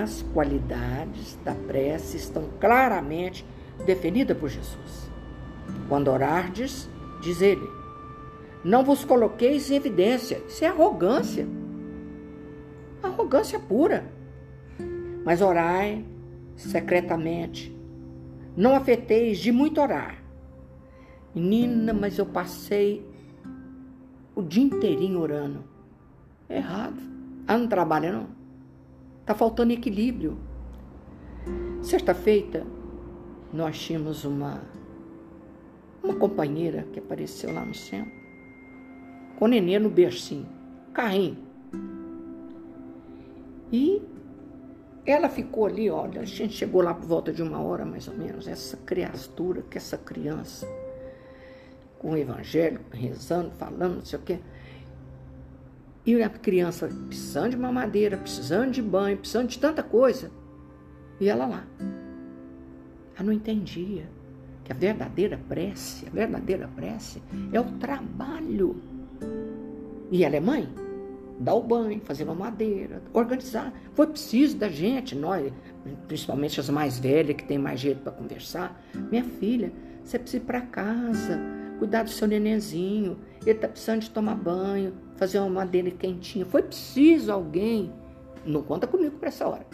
As 0.03 0.23
qualidades 0.35 1.39
da 1.45 1.55
prece 1.55 2.17
estão 2.17 2.49
claramente 2.61 3.45
definidas 3.85 4.37
por 4.37 4.49
Jesus. 4.49 5.11
Quando 5.89 6.09
orardes, 6.09 6.89
diz 7.21 7.41
ele, 7.41 7.69
não 8.65 8.85
vos 8.85 9.05
coloqueis 9.05 9.71
em 9.71 9.77
evidência. 9.77 10.43
Isso 10.47 10.65
é 10.65 10.69
arrogância. 10.69 11.47
Arrogância 13.03 13.59
pura. 13.59 14.05
Mas 15.25 15.41
orai 15.41 16.05
secretamente. 16.57 17.77
Não 18.57 18.75
afeteis 18.75 19.39
de 19.39 19.53
muito 19.53 19.81
orar. 19.81 20.23
Menina, 21.35 21.93
mas 21.93 22.19
eu 22.19 22.27
passei 22.27 23.07
o 24.35 24.43
dia 24.43 24.65
inteirinho 24.65 25.21
orando. 25.21 25.65
É 26.49 26.57
errado. 26.57 27.01
Ah, 27.47 27.57
não 27.57 27.69
trabalha 27.69 28.13
não. 28.13 28.27
Está 29.21 29.35
faltando 29.35 29.73
equilíbrio. 29.73 30.39
Certa 31.83 32.15
feita, 32.15 32.67
nós 33.53 33.79
tínhamos 33.79 34.25
uma, 34.25 34.61
uma 36.03 36.15
companheira 36.15 36.87
que 36.93 36.99
apareceu 36.99 37.53
lá 37.53 37.65
no 37.65 37.75
centro, 37.75 38.13
com 39.39 39.47
o 39.47 39.49
nenê 39.49 39.79
no 39.79 39.89
bercinho, 39.89 40.47
carrinho. 40.93 41.39
E 43.73 44.03
ela 45.05 45.29
ficou 45.29 45.67
ali, 45.67 45.91
olha, 45.91 46.21
a 46.21 46.25
gente 46.25 46.55
chegou 46.55 46.83
lá 46.83 46.93
por 46.93 47.07
volta 47.07 47.33
de 47.33 47.43
uma 47.43 47.61
hora 47.61 47.85
mais 47.85 48.07
ou 48.07 48.15
menos, 48.15 48.47
essa 48.47 48.77
criatura, 48.77 49.63
que 49.63 49.79
essa 49.79 49.97
criança, 49.97 50.69
com 51.99 52.13
o 52.13 52.17
evangelho, 52.17 52.81
rezando, 52.93 53.51
falando, 53.53 53.97
não 53.97 54.05
sei 54.05 54.19
o 54.19 54.23
quê. 54.23 54.39
E 56.05 56.23
a 56.23 56.29
criança 56.29 56.89
precisando 57.09 57.51
de 57.51 57.57
mamadeira, 57.57 58.17
precisando 58.17 58.73
de 58.73 58.83
banho, 58.83 59.19
precisando 59.19 59.49
de 59.49 59.59
tanta 59.59 59.83
coisa. 59.83 60.31
E 61.21 61.29
ela 61.29 61.47
lá. 61.47 61.67
Ela 63.15 63.25
não 63.25 63.33
entendia 63.33 64.09
que 64.65 64.73
a 64.73 64.75
verdadeira 64.75 65.39
prece, 65.49 66.07
a 66.07 66.11
verdadeira 66.11 66.69
prece 66.75 67.23
é 67.53 67.61
o 67.61 67.65
trabalho. 67.79 68.81
E 70.11 70.25
ela 70.25 70.37
é 70.37 70.41
mãe? 70.41 70.69
Dar 71.41 71.55
o 71.55 71.63
banho, 71.63 72.03
fazer 72.05 72.27
mamadeira, 72.27 73.03
organizar. 73.15 73.73
Foi 73.95 74.07
preciso 74.07 74.59
da 74.59 74.69
gente, 74.69 75.17
nós, 75.17 75.51
principalmente 76.07 76.61
as 76.61 76.69
mais 76.69 76.99
velhas, 76.99 77.35
que 77.35 77.45
tem 77.45 77.59
mais 77.59 77.81
jeito 77.81 78.03
para 78.03 78.13
conversar. 78.13 78.79
Minha 79.11 79.25
filha, 79.25 79.73
você 80.05 80.19
precisa 80.19 80.43
ir 80.43 80.47
para 80.47 80.61
casa, 80.61 81.41
cuidar 81.79 82.03
do 82.03 82.11
seu 82.11 82.29
nenenzinho, 82.29 83.19
ele 83.41 83.53
está 83.53 83.67
precisando 83.67 84.03
de 84.03 84.11
tomar 84.11 84.35
banho, 84.35 84.93
fazer 85.17 85.39
uma 85.39 85.49
madeira 85.49 85.91
quentinha. 85.91 86.45
Foi 86.45 86.63
preciso 86.63 87.33
alguém. 87.33 87.91
Não 88.45 88.63
conta 88.63 88.87
comigo 88.87 89.17
para 89.17 89.29
essa 89.29 89.49
hora. 89.49 89.67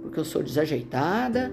Porque 0.00 0.18
eu 0.18 0.24
sou 0.24 0.42
desajeitada, 0.42 1.52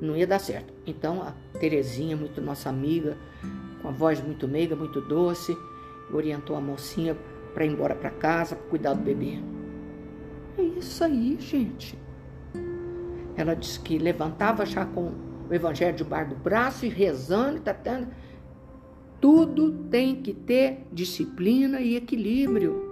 não 0.00 0.16
ia 0.16 0.26
dar 0.26 0.38
certo. 0.38 0.72
Então 0.86 1.22
a 1.22 1.34
Terezinha, 1.58 2.16
muito 2.16 2.40
nossa 2.40 2.70
amiga, 2.70 3.18
com 3.82 3.88
a 3.88 3.90
voz 3.90 4.18
muito 4.22 4.48
meiga, 4.48 4.74
muito 4.74 5.02
doce, 5.02 5.54
orientou 6.10 6.56
a 6.56 6.60
mocinha 6.60 7.14
para 7.52 7.64
ir 7.64 7.72
embora 7.72 7.94
para 7.94 8.10
casa, 8.10 8.56
para 8.56 8.68
cuidar 8.68 8.94
do 8.94 9.02
bebê. 9.02 9.38
É 10.58 10.62
isso 10.62 11.02
aí, 11.02 11.36
gente. 11.38 11.98
Ela 13.36 13.54
disse 13.54 13.80
que 13.80 13.98
levantava 13.98 14.66
já 14.66 14.84
com 14.84 15.12
o 15.48 15.54
evangelho 15.54 15.96
debaixo 15.96 16.30
do 16.30 16.36
braço 16.36 16.84
e 16.86 16.88
rezando, 16.88 17.60
tratando. 17.60 18.08
Tudo 19.20 19.84
tem 19.90 20.16
que 20.16 20.34
ter 20.34 20.86
disciplina 20.92 21.80
e 21.80 21.96
equilíbrio. 21.96 22.90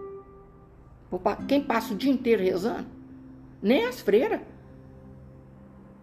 Quem 1.49 1.63
passa 1.63 1.93
o 1.93 1.97
dia 1.97 2.13
inteiro 2.13 2.43
rezando? 2.43 2.87
Nem 3.61 3.85
as 3.85 4.01
freiras. 4.01 4.41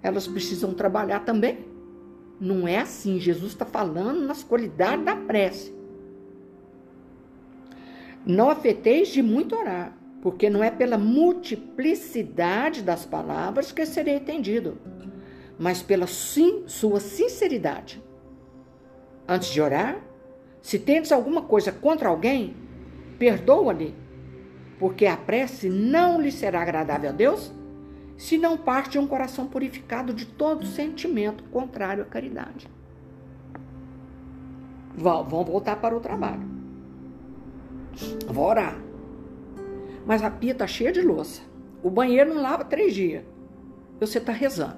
Elas 0.04 0.28
precisam 0.28 0.74
trabalhar 0.74 1.22
também. 1.22 1.66
Não 2.40 2.68
é 2.68 2.80
assim. 2.80 3.20
Jesus 3.20 3.54
está 3.54 3.66
falando 3.66 4.22
nas 4.22 4.44
qualidades 4.44 5.04
da 5.04 5.16
prece. 5.16 5.77
Não 8.28 8.50
afeteis 8.50 9.08
de 9.08 9.24
muito 9.24 9.56
orar, 9.56 9.98
porque 10.22 10.50
não 10.50 10.62
é 10.62 10.70
pela 10.70 10.98
multiplicidade 10.98 12.82
das 12.82 13.06
palavras 13.06 13.72
que 13.72 13.86
serei 13.86 14.18
entendido, 14.18 14.78
mas 15.58 15.82
pela 15.82 16.06
sim, 16.08 16.66
sua 16.68 17.00
sinceridade. 17.00 18.04
Antes 19.26 19.50
de 19.50 19.62
orar, 19.62 20.02
se 20.62 20.78
tendes 20.78 21.14
alguma 21.14 21.44
coisa 21.44 21.72
contra 21.72 22.10
alguém, 22.10 22.54
perdoa-lhe, 23.18 23.96
porque 24.78 25.06
a 25.06 25.16
prece 25.16 25.70
não 25.70 26.20
lhe 26.20 26.30
será 26.32 26.62
agradável 26.62 27.12
a 27.12 27.14
Deus 27.14 27.54
se 28.18 28.38
não 28.38 28.58
parte 28.58 28.92
de 28.92 29.00
um 29.00 29.08
coração 29.08 29.48
purificado 29.48 30.14
de 30.14 30.26
todo 30.26 30.66
sentimento 30.66 31.46
contrário 31.46 32.04
à 32.04 32.06
caridade. 32.06 32.68
Vão, 34.94 35.24
voltar 35.24 35.80
para 35.80 35.96
o 35.96 36.02
trabalho. 36.02 36.57
Vou 38.28 38.46
orar. 38.46 38.78
Mas 40.06 40.24
a 40.24 40.30
pia 40.30 40.52
está 40.52 40.68
cheia 40.68 40.92
de 40.92 41.02
louça. 41.02 41.42
O 41.84 41.90
banheiro 41.90 42.34
não 42.34 42.42
lava 42.42 42.66
três 42.66 42.94
dias. 42.94 43.24
Você 44.00 44.18
está 44.18 44.32
rezando. 44.32 44.78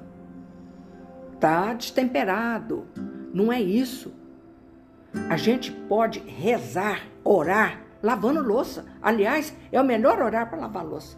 Está 1.34 1.74
destemperado. 1.74 2.86
Não 3.34 3.52
é 3.52 3.62
isso. 3.62 4.14
A 5.30 5.38
gente 5.38 5.72
pode 5.72 6.20
rezar, 6.20 7.08
orar, 7.24 7.82
lavando 8.02 8.42
louça. 8.42 8.86
Aliás, 9.02 9.54
é 9.72 9.80
o 9.80 9.86
melhor 9.86 10.22
orar 10.22 10.50
para 10.50 10.60
lavar 10.60 10.86
louça. 10.86 11.18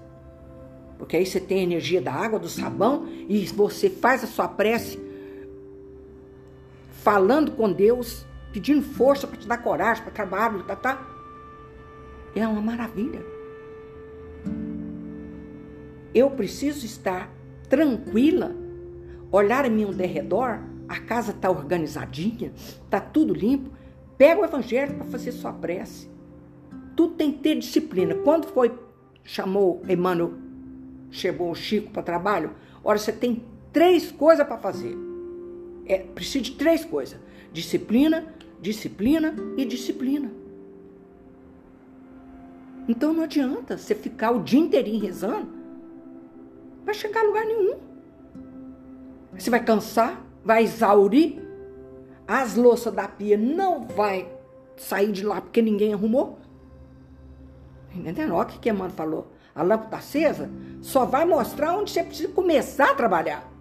Porque 0.98 1.18
aí 1.18 1.26
você 1.26 1.40
tem 1.40 1.62
a 1.62 1.64
energia 1.64 2.02
da 2.02 2.14
água, 2.14 2.38
do 2.38 2.48
sabão, 2.48 3.08
e 3.28 3.46
você 3.48 3.90
faz 3.90 4.24
a 4.24 4.28
sua 4.28 4.48
prece 4.48 5.00
falando 6.92 7.52
com 7.54 7.72
Deus, 7.72 8.26
pedindo 8.54 8.84
força 8.84 9.26
para 9.26 9.38
te 9.38 9.48
dar 9.48 9.58
coragem 9.58 10.04
para 10.04 10.14
trabalhar, 10.14 10.64
tá, 10.64 10.76
tá? 10.76 11.08
É 12.36 12.48
uma 12.48 12.62
maravilha. 12.62 13.22
Eu 16.14 16.30
preciso 16.32 16.86
estar 16.86 17.30
tranquila, 17.70 18.56
olhar 19.32 19.66
em 19.66 19.72
meu 19.72 19.94
derredor, 19.94 20.60
a 20.88 21.00
casa 21.00 21.32
está 21.32 21.50
organizadinha, 21.50 22.52
está 22.56 23.00
tudo 23.00 23.34
limpo. 23.34 23.72
Pega 24.18 24.42
o 24.42 24.46
evangelho 24.46 24.96
para 24.96 25.06
fazer 25.06 25.32
sua 25.32 25.54
prece. 25.54 26.10
Tudo 26.96 27.16
tem 27.16 27.32
que 27.32 27.40
ter 27.40 27.58
disciplina. 27.58 28.14
Quando 28.16 28.46
foi, 28.48 28.78
chamou 29.24 29.82
Emmanuel, 29.88 30.34
chegou 31.10 31.50
o 31.50 31.56
Chico 31.56 31.92
para 31.92 32.04
trabalho, 32.04 32.52
olha, 32.84 33.00
você 33.00 33.12
tem 33.14 33.44
três 33.72 34.12
coisas 34.12 34.46
para 34.46 34.58
fazer. 34.58 34.98
É, 35.86 36.00
precisa 36.00 36.44
de 36.44 36.52
três 36.52 36.84
coisas: 36.84 37.18
disciplina, 37.54 38.26
disciplina 38.62 39.34
e 39.58 39.66
disciplina. 39.66 40.41
Então 42.88 43.14
não 43.14 43.24
adianta 43.24 43.78
você 43.78 43.94
ficar 43.94 44.32
o 44.32 44.44
dia 44.44 44.60
inteirinho 44.60 45.02
rezando, 45.02 45.50
vai 46.84 46.94
chegar 46.94 47.22
a 47.22 47.28
lugar 47.28 47.46
nenhum. 47.46 47.78
Você 49.38 49.50
vai 49.50 49.64
cansar, 49.64 50.22
vai 50.44 50.64
exaurir, 50.64 51.42
as 52.28 52.56
louças 52.56 52.94
da 52.94 53.08
pia 53.08 53.38
não 53.38 53.88
vai 53.88 54.32
sair 54.78 55.12
de 55.12 55.26
lá 55.26 55.42
porque 55.42 55.62
ninguém 55.62 55.94
arrumou. 55.94 56.40
Entendendo? 57.94 58.34
Olha 58.34 58.50
o 58.50 58.60
que 58.60 58.70
a 58.70 58.74
mãe 58.74 58.90
falou. 58.90 59.32
A 59.54 59.64
lâmpada 59.64 59.98
acesa 59.98 60.50
só 60.82 61.06
vai 61.06 61.26
mostrar 61.26 61.78
onde 61.78 61.92
você 61.92 62.04
precisa 62.04 62.32
começar 62.32 62.92
a 62.92 62.96
trabalhar. 62.96 63.52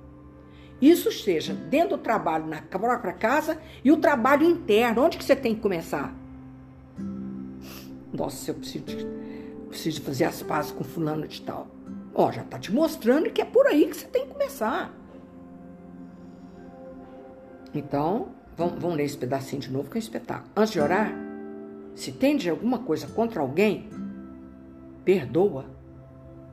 Isso 0.80 1.10
seja 1.12 1.52
dentro 1.52 1.96
do 1.96 2.02
trabalho 2.02 2.46
na 2.46 2.62
própria 2.62 3.12
casa 3.12 3.60
e 3.84 3.90
o 3.92 3.98
trabalho 3.98 4.46
interno. 4.46 5.02
Onde 5.02 5.18
que 5.18 5.24
você 5.24 5.36
tem 5.36 5.54
que 5.54 5.60
começar? 5.60 6.14
Nossa, 8.12 8.50
eu 8.50 8.54
preciso, 8.54 8.84
preciso 9.68 10.02
fazer 10.02 10.24
as 10.24 10.42
pazes 10.42 10.72
com 10.72 10.82
fulano 10.82 11.26
de 11.26 11.42
tal. 11.42 11.68
Ó, 12.14 12.30
já 12.32 12.42
tá 12.42 12.58
te 12.58 12.72
mostrando 12.72 13.30
que 13.30 13.40
é 13.40 13.44
por 13.44 13.66
aí 13.66 13.86
que 13.86 13.96
você 13.96 14.06
tem 14.06 14.26
que 14.26 14.32
começar. 14.32 14.92
Então, 17.72 18.30
vamos, 18.56 18.80
vamos 18.80 18.96
ler 18.96 19.04
esse 19.04 19.16
pedacinho 19.16 19.62
de 19.62 19.70
novo 19.70 19.88
que 19.88 19.96
é 19.96 19.98
um 19.98 20.02
espetáculo. 20.02 20.50
Antes 20.56 20.72
de 20.72 20.80
orar, 20.80 21.12
se 21.94 22.12
tende 22.12 22.50
alguma 22.50 22.80
coisa 22.80 23.06
contra 23.06 23.40
alguém, 23.40 23.88
perdoa, 25.04 25.66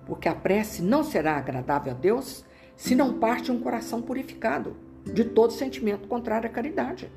porque 0.05 0.29
a 0.29 0.35
prece 0.35 0.81
não 0.81 1.03
será 1.03 1.37
agradável 1.37 1.93
a 1.93 1.95
Deus 1.95 2.45
se 2.75 2.95
não 2.95 3.19
parte 3.19 3.51
um 3.51 3.59
coração 3.59 4.01
purificado 4.01 4.77
de 5.03 5.23
todo 5.25 5.51
sentimento 5.51 6.07
contrário 6.07 6.47
à 6.47 6.53
caridade. 6.53 7.11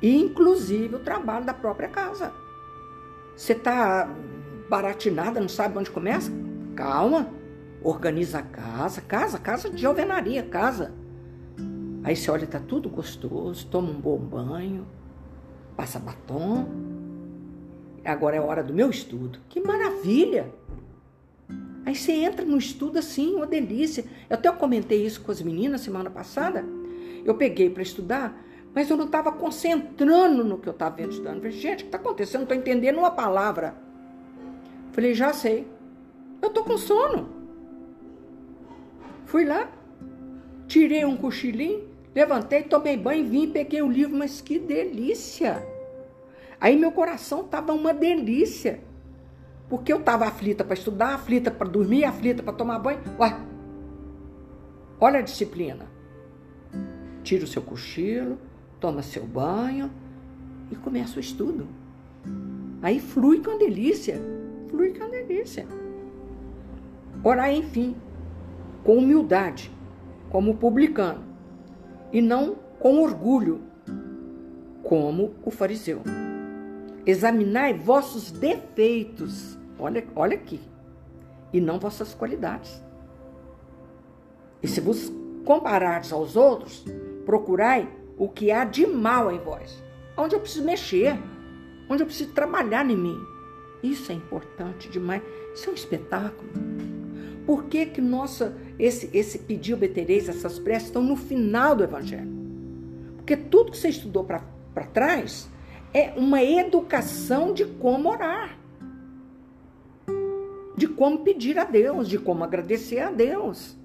E, 0.00 0.16
inclusive, 0.16 0.94
o 0.94 1.00
trabalho 1.00 1.44
da 1.44 1.54
própria 1.54 1.88
casa. 1.88 2.32
Você 3.36 3.52
está 3.52 4.08
baratinada, 4.68 5.40
não 5.40 5.48
sabe 5.48 5.78
onde 5.78 5.90
começa? 5.90 6.30
Calma, 6.74 7.30
organiza 7.82 8.38
a 8.38 8.42
casa, 8.42 9.00
casa, 9.00 9.38
casa 9.38 9.70
de 9.70 9.84
alvenaria, 9.84 10.42
casa. 10.42 10.92
Aí 12.02 12.14
você 12.14 12.30
olha, 12.30 12.46
tá 12.46 12.60
tudo 12.60 12.88
gostoso, 12.88 13.66
toma 13.66 13.90
um 13.90 14.00
bom 14.00 14.18
banho, 14.18 14.86
passa 15.76 15.98
batom. 15.98 16.66
Agora 18.04 18.36
é 18.36 18.40
hora 18.40 18.62
do 18.62 18.74
meu 18.74 18.90
estudo. 18.90 19.38
Que 19.48 19.60
maravilha! 19.60 20.52
Aí 21.86 21.94
você 21.94 22.12
entra 22.12 22.44
no 22.44 22.56
estudo 22.56 22.98
assim, 22.98 23.34
uma 23.34 23.46
delícia. 23.46 24.04
Eu 24.28 24.34
até 24.34 24.50
comentei 24.52 25.04
isso 25.04 25.20
com 25.22 25.32
as 25.32 25.40
meninas 25.42 25.80
semana 25.80 26.10
passada. 26.10 26.64
Eu 27.24 27.34
peguei 27.34 27.70
para 27.70 27.82
estudar, 27.82 28.38
mas 28.74 28.90
eu 28.90 28.96
não 28.96 29.06
estava 29.06 29.30
concentrando 29.30 30.44
no 30.44 30.58
que 30.58 30.68
eu 30.68 30.72
estava 30.72 31.00
estudando. 31.02 31.36
falei, 31.36 31.52
gente, 31.52 31.80
o 31.80 31.84
que 31.84 31.84
está 31.84 31.98
acontecendo? 31.98 32.40
Não 32.40 32.42
estou 32.42 32.56
entendendo 32.58 32.98
uma 32.98 33.10
palavra. 33.12 33.76
Falei, 34.92 35.14
já 35.14 35.32
sei. 35.32 35.66
Eu 36.42 36.48
estou 36.48 36.64
com 36.64 36.76
sono. 36.76 37.28
Fui 39.26 39.44
lá, 39.44 39.70
tirei 40.66 41.04
um 41.04 41.16
cochilinho, 41.16 41.88
levantei, 42.14 42.62
tomei 42.62 42.96
banho, 42.96 43.26
vim, 43.26 43.50
peguei 43.50 43.80
o 43.80 43.90
livro, 43.90 44.16
mas 44.16 44.40
que 44.40 44.58
delícia! 44.58 45.66
Aí 46.60 46.76
meu 46.76 46.92
coração 46.92 47.42
estava 47.42 47.72
uma 47.72 47.92
delícia. 47.92 48.80
Porque 49.68 49.92
eu 49.92 49.98
estava 49.98 50.26
aflita 50.26 50.62
para 50.62 50.74
estudar, 50.74 51.14
aflita 51.14 51.50
para 51.50 51.68
dormir, 51.68 52.04
aflita 52.04 52.42
para 52.42 52.52
tomar 52.52 52.78
banho. 52.78 53.00
Ué, 53.18 53.36
olha 55.00 55.20
a 55.20 55.22
disciplina. 55.22 55.86
Tira 57.22 57.44
o 57.44 57.48
seu 57.48 57.62
cochilo, 57.62 58.38
toma 58.84 59.00
seu 59.00 59.24
banho 59.24 59.90
e 60.70 60.76
começa 60.76 61.16
o 61.16 61.20
estudo. 61.20 61.66
Aí 62.82 63.00
flui 63.00 63.42
com 63.42 63.56
delícia. 63.56 64.20
Flui 64.68 64.92
com 64.92 65.08
delícia. 65.08 65.66
Orar, 67.22 67.50
enfim, 67.50 67.96
com 68.84 68.98
humildade, 68.98 69.70
como 70.28 70.58
publicano, 70.58 71.24
e 72.12 72.20
não 72.20 72.56
com 72.78 73.02
orgulho, 73.02 73.62
como 74.82 75.32
o 75.42 75.50
fariseu. 75.50 76.02
Examinai 77.06 77.72
vossos 77.72 78.30
defeitos, 78.30 79.58
olha, 79.78 80.06
olha 80.14 80.36
aqui, 80.36 80.60
e 81.54 81.58
não 81.58 81.78
vossas 81.78 82.12
qualidades. 82.12 82.84
E 84.62 84.68
se 84.68 84.78
vos 84.78 85.10
comparardes 85.42 86.12
aos 86.12 86.36
outros, 86.36 86.84
procurai 87.24 88.03
o 88.16 88.28
que 88.28 88.50
há 88.50 88.64
de 88.64 88.86
mal 88.86 89.30
em 89.30 89.38
vós, 89.38 89.82
onde 90.16 90.34
eu 90.34 90.40
preciso 90.40 90.64
mexer, 90.64 91.18
onde 91.88 92.02
eu 92.02 92.06
preciso 92.06 92.32
trabalhar 92.32 92.88
em 92.88 92.96
mim. 92.96 93.18
Isso 93.82 94.10
é 94.10 94.14
importante 94.14 94.88
demais. 94.88 95.22
Isso 95.54 95.68
é 95.68 95.72
um 95.72 95.74
espetáculo. 95.74 96.48
Por 97.46 97.64
que 97.64 97.84
que 97.86 98.00
nossa 98.00 98.56
esse 98.78 99.10
esse 99.12 99.38
pedir 99.38 99.74
obtereis 99.74 100.28
essas 100.28 100.58
preces 100.58 100.88
estão 100.88 101.02
no 101.02 101.16
final 101.16 101.76
do 101.76 101.84
evangelho? 101.84 102.32
Porque 103.16 103.36
tudo 103.36 103.72
que 103.72 103.78
você 103.78 103.88
estudou 103.88 104.24
para 104.24 104.86
trás 104.92 105.48
é 105.92 106.12
uma 106.16 106.42
educação 106.42 107.52
de 107.52 107.64
como 107.64 108.08
orar, 108.08 108.58
de 110.76 110.88
como 110.88 111.20
pedir 111.20 111.58
a 111.58 111.64
Deus, 111.64 112.08
de 112.08 112.18
como 112.18 112.42
agradecer 112.42 113.00
a 113.00 113.10
Deus. 113.10 113.76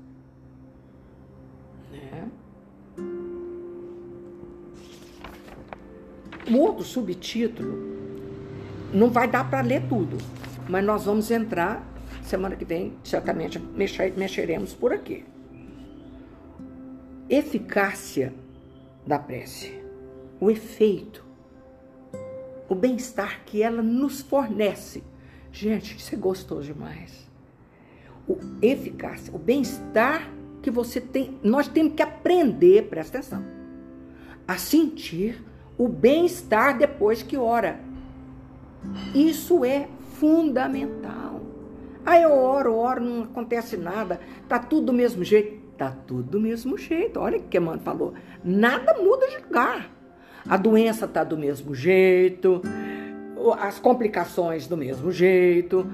O 6.49 6.57
outro 6.57 6.83
subtítulo 6.83 7.77
não 8.93 9.09
vai 9.09 9.27
dar 9.27 9.49
para 9.49 9.61
ler 9.61 9.83
tudo, 9.87 10.17
mas 10.67 10.83
nós 10.83 11.05
vamos 11.05 11.29
entrar 11.29 11.87
semana 12.23 12.55
que 12.55 12.65
vem, 12.65 12.93
certamente 13.03 13.59
mexer, 13.59 14.13
mexeremos 14.17 14.73
por 14.73 14.93
aqui. 14.93 15.25
Eficácia 17.29 18.33
da 19.05 19.19
prece, 19.19 19.73
o 20.39 20.49
efeito 20.49 21.29
o 22.69 22.75
bem-estar 22.75 23.43
que 23.45 23.63
ela 23.63 23.81
nos 23.81 24.21
fornece. 24.21 25.03
Gente, 25.51 25.97
isso 25.97 26.13
é 26.13 26.17
gostoso 26.17 26.71
demais. 26.71 27.27
O 28.27 28.37
eficácia, 28.61 29.33
o 29.33 29.39
bem-estar 29.39 30.31
que 30.61 30.69
você 30.69 31.01
tem, 31.01 31.39
nós 31.43 31.67
temos 31.67 31.95
que 31.95 32.03
aprender, 32.03 32.87
presta 32.87 33.17
atenção, 33.17 33.43
a 34.47 34.55
sentir 34.57 35.43
o 35.79 35.87
bem-estar 35.87 36.77
depois 36.77 37.23
que 37.23 37.37
ora. 37.37 37.79
Isso 39.15 39.63
é 39.63 39.87
fundamental. 40.15 41.39
Aí 42.05 42.21
eu 42.21 42.33
oro, 42.33 42.75
oro, 42.75 43.01
não 43.01 43.23
acontece 43.23 43.77
nada, 43.77 44.19
tá 44.47 44.59
tudo 44.59 44.87
do 44.87 44.93
mesmo 44.93 45.23
jeito. 45.23 45.57
Tá 45.77 45.95
tudo 46.05 46.23
do 46.23 46.39
mesmo 46.41 46.77
jeito. 46.77 47.21
Olha 47.21 47.37
o 47.37 47.43
que 47.43 47.57
mãe 47.57 47.79
falou. 47.79 48.13
Nada 48.43 48.95
muda 49.01 49.29
de 49.29 49.37
lugar. 49.37 49.89
A 50.47 50.57
doença 50.57 51.05
está 51.05 51.23
do 51.23 51.37
mesmo 51.37 51.73
jeito, 51.73 52.61
as 53.57 53.79
complicações 53.79 54.67
do 54.67 54.75
mesmo 54.75 55.11
jeito, 55.11 55.89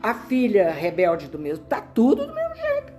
a 0.00 0.14
filha 0.14 0.70
rebelde 0.70 1.26
do 1.26 1.38
mesmo, 1.38 1.64
tá 1.64 1.80
tudo 1.80 2.26
do 2.26 2.34
mesmo 2.34 2.54
jeito. 2.54 2.92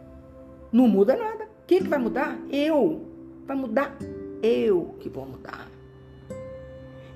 Não 0.72 0.88
muda 0.88 1.16
nada. 1.16 1.48
Quem 1.66 1.82
que 1.82 1.88
vai 1.88 2.00
mudar? 2.00 2.38
Eu. 2.52 3.06
Vai 3.46 3.56
mudar 3.56 3.96
eu 4.42 4.96
que 5.00 5.08
vou 5.08 5.26
mudar. 5.26 5.75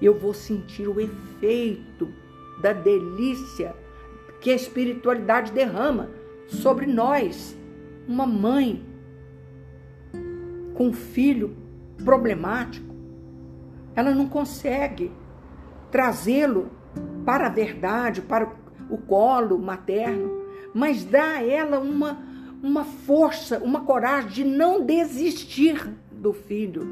Eu 0.02 0.18
vou 0.18 0.34
sentir 0.34 0.88
o 0.88 1.00
efeito 1.00 2.10
da 2.62 2.74
delícia 2.74 3.76
que 4.40 4.50
a 4.50 4.56
espiritualidade 4.56 5.52
derrama 5.52 6.10
sobre 6.48 6.86
nós. 6.86 7.58
Uma 8.08 8.26
mãe 8.26 8.84
com 10.74 10.88
um 10.88 10.94
filho 10.94 11.56
problemático, 12.04 12.96
ela 13.96 14.16
não 14.16 14.28
consegue 14.28 15.12
trazê-lo 15.92 16.70
para 17.26 17.48
a 17.48 17.50
verdade, 17.50 18.22
para 18.22 18.50
o 18.90 18.98
colo 18.98 19.60
materno, 19.60 20.44
mas 20.74 21.04
dá 21.04 21.36
a 21.36 21.44
ela 21.44 21.80
uma, 21.80 22.18
uma 22.64 22.86
força, 22.86 23.60
uma 23.60 23.82
coragem 23.82 24.30
de 24.30 24.44
não 24.46 24.86
desistir 24.86 25.94
do 26.12 26.32
filho. 26.32 26.88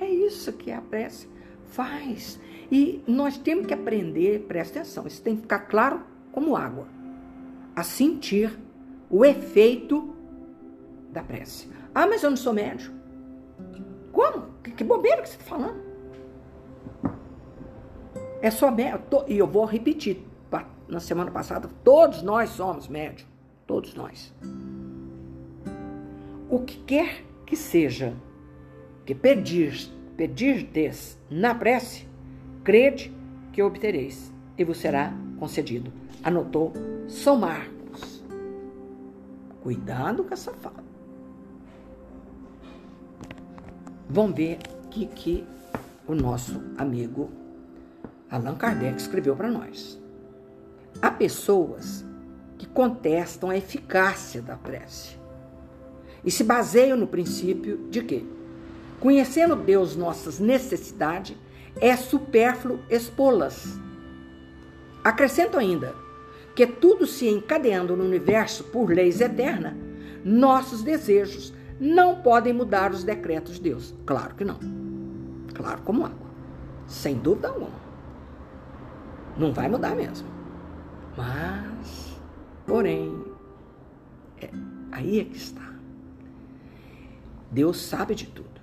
É 0.00 0.08
isso 0.08 0.52
que 0.52 0.72
a 0.72 0.80
prece 0.80 1.28
faz. 1.68 2.40
E 2.70 3.02
nós 3.06 3.38
temos 3.38 3.66
que 3.66 3.74
aprender, 3.74 4.46
presta 4.46 4.80
atenção, 4.80 5.06
isso 5.06 5.22
tem 5.22 5.36
que 5.36 5.42
ficar 5.42 5.60
claro 5.60 6.02
como 6.32 6.56
água, 6.56 6.86
a 7.74 7.82
sentir 7.82 8.58
o 9.10 9.24
efeito 9.24 10.14
da 11.10 11.22
prece. 11.22 11.68
Ah, 11.94 12.06
mas 12.06 12.22
eu 12.22 12.30
não 12.30 12.36
sou 12.36 12.52
médium. 12.52 12.94
Como? 14.12 14.48
Que, 14.62 14.70
que 14.72 14.84
bobeira 14.84 15.22
que 15.22 15.28
você 15.28 15.36
está 15.36 15.44
falando? 15.44 15.80
É 18.40 18.50
só 18.50 18.70
médium. 18.70 19.00
E 19.26 19.38
eu 19.38 19.46
vou 19.46 19.64
repetir. 19.64 20.24
Na 20.88 21.00
semana 21.00 21.30
passada, 21.30 21.68
todos 21.84 22.22
nós 22.22 22.48
somos 22.50 22.88
médium. 22.88 23.26
Todos 23.66 23.94
nós. 23.94 24.34
O 26.48 26.60
que 26.60 26.78
quer 26.84 27.24
que 27.44 27.54
seja 27.54 28.14
que 29.04 29.14
pedir, 29.14 29.90
pedirdes 30.18 31.16
na 31.30 31.54
prece, 31.54 32.08
crede 32.64 33.14
que 33.52 33.62
obtereis 33.62 34.32
e 34.58 34.64
vos 34.64 34.78
será 34.78 35.14
concedido. 35.38 35.92
Anotou 36.24 36.72
São 37.06 37.36
Marcos. 37.36 38.24
Cuidado 39.62 40.24
com 40.24 40.34
essa 40.34 40.52
fala. 40.54 40.82
Vamos 44.10 44.34
ver 44.34 44.58
o 44.84 44.88
que, 44.88 45.06
que 45.06 45.46
o 46.04 46.14
nosso 46.14 46.60
amigo 46.76 47.30
Allan 48.28 48.56
Kardec 48.56 49.00
escreveu 49.00 49.36
para 49.36 49.48
nós. 49.48 50.00
Há 51.00 51.12
pessoas 51.12 52.04
que 52.56 52.66
contestam 52.66 53.50
a 53.50 53.56
eficácia 53.56 54.42
da 54.42 54.56
prece 54.56 55.16
e 56.24 56.30
se 56.30 56.42
baseiam 56.42 56.96
no 56.98 57.06
princípio 57.06 57.86
de 57.88 58.02
que, 58.02 58.37
conhecendo 59.00 59.56
Deus 59.56 59.96
nossas 59.96 60.38
necessidades, 60.38 61.36
é 61.80 61.96
supérfluo 61.96 62.80
expô-las. 62.90 63.78
Acrescento 65.04 65.58
ainda 65.58 65.94
que 66.54 66.66
tudo 66.66 67.06
se 67.06 67.28
encadeando 67.28 67.96
no 67.96 68.04
universo 68.04 68.64
por 68.64 68.90
leis 68.90 69.20
eternas, 69.20 69.74
nossos 70.24 70.82
desejos 70.82 71.54
não 71.78 72.16
podem 72.16 72.52
mudar 72.52 72.90
os 72.90 73.04
decretos 73.04 73.54
de 73.54 73.62
Deus. 73.62 73.94
Claro 74.04 74.34
que 74.34 74.44
não. 74.44 74.58
Claro 75.54 75.82
como 75.82 76.04
água. 76.04 76.28
Sem 76.86 77.16
dúvida 77.16 77.48
alguma. 77.48 77.78
Não 79.36 79.52
vai 79.52 79.68
mudar 79.68 79.94
mesmo. 79.94 80.26
Mas, 81.16 82.20
porém, 82.66 83.24
é, 84.40 84.50
aí 84.90 85.20
é 85.20 85.24
que 85.24 85.36
está. 85.36 85.74
Deus 87.50 87.80
sabe 87.80 88.14
de 88.14 88.26
tudo. 88.26 88.57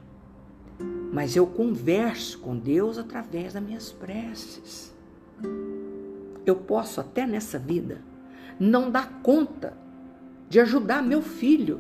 Mas 1.16 1.34
eu 1.34 1.48
converso 1.48 2.40
com 2.40 2.58
Deus 2.58 2.98
através 2.98 3.54
das 3.54 3.64
minhas 3.64 3.90
preces. 3.90 4.94
Eu 6.46 6.58
posso 6.58 7.00
até 7.00 7.26
nessa 7.26 7.58
vida 7.58 8.02
não 8.60 8.92
dar 8.92 9.22
conta 9.24 9.78
de 10.50 10.60
ajudar 10.60 11.02
meu 11.02 11.22
filho. 11.22 11.80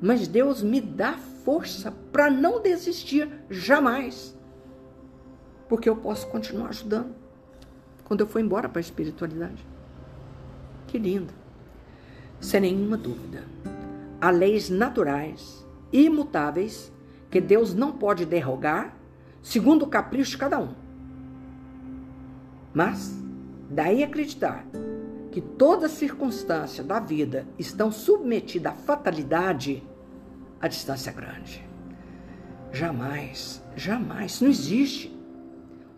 Mas 0.00 0.28
Deus 0.28 0.62
me 0.62 0.80
dá 0.80 1.14
força 1.44 1.92
para 2.12 2.30
não 2.30 2.62
desistir 2.62 3.28
jamais. 3.50 4.38
Porque 5.68 5.88
eu 5.88 5.96
posso 5.96 6.28
continuar 6.28 6.68
ajudando 6.68 7.16
quando 8.04 8.20
eu 8.20 8.28
for 8.28 8.38
embora 8.38 8.68
para 8.68 8.78
a 8.78 8.80
espiritualidade. 8.80 9.66
Que 10.86 10.98
lindo. 10.98 11.34
Sem 12.38 12.60
nenhuma 12.60 12.96
dúvida. 12.96 13.42
Há 14.20 14.30
leis 14.30 14.70
naturais, 14.70 15.66
imutáveis, 15.92 16.93
que 17.34 17.40
Deus 17.40 17.74
não 17.74 17.90
pode 17.90 18.24
derrogar, 18.24 18.96
segundo 19.42 19.82
o 19.82 19.88
capricho 19.88 20.30
de 20.30 20.38
cada 20.38 20.60
um. 20.60 20.72
Mas, 22.72 23.12
daí 23.68 24.04
acreditar 24.04 24.64
que 25.32 25.40
toda 25.40 25.88
circunstância 25.88 26.84
da 26.84 27.00
vida 27.00 27.44
estão 27.58 27.90
submetida 27.90 28.70
à 28.70 28.72
fatalidade, 28.72 29.82
a 30.60 30.68
distância 30.68 31.10
é 31.10 31.12
grande. 31.12 31.68
Jamais, 32.70 33.60
jamais, 33.74 34.40
não 34.40 34.48
existe. 34.48 35.12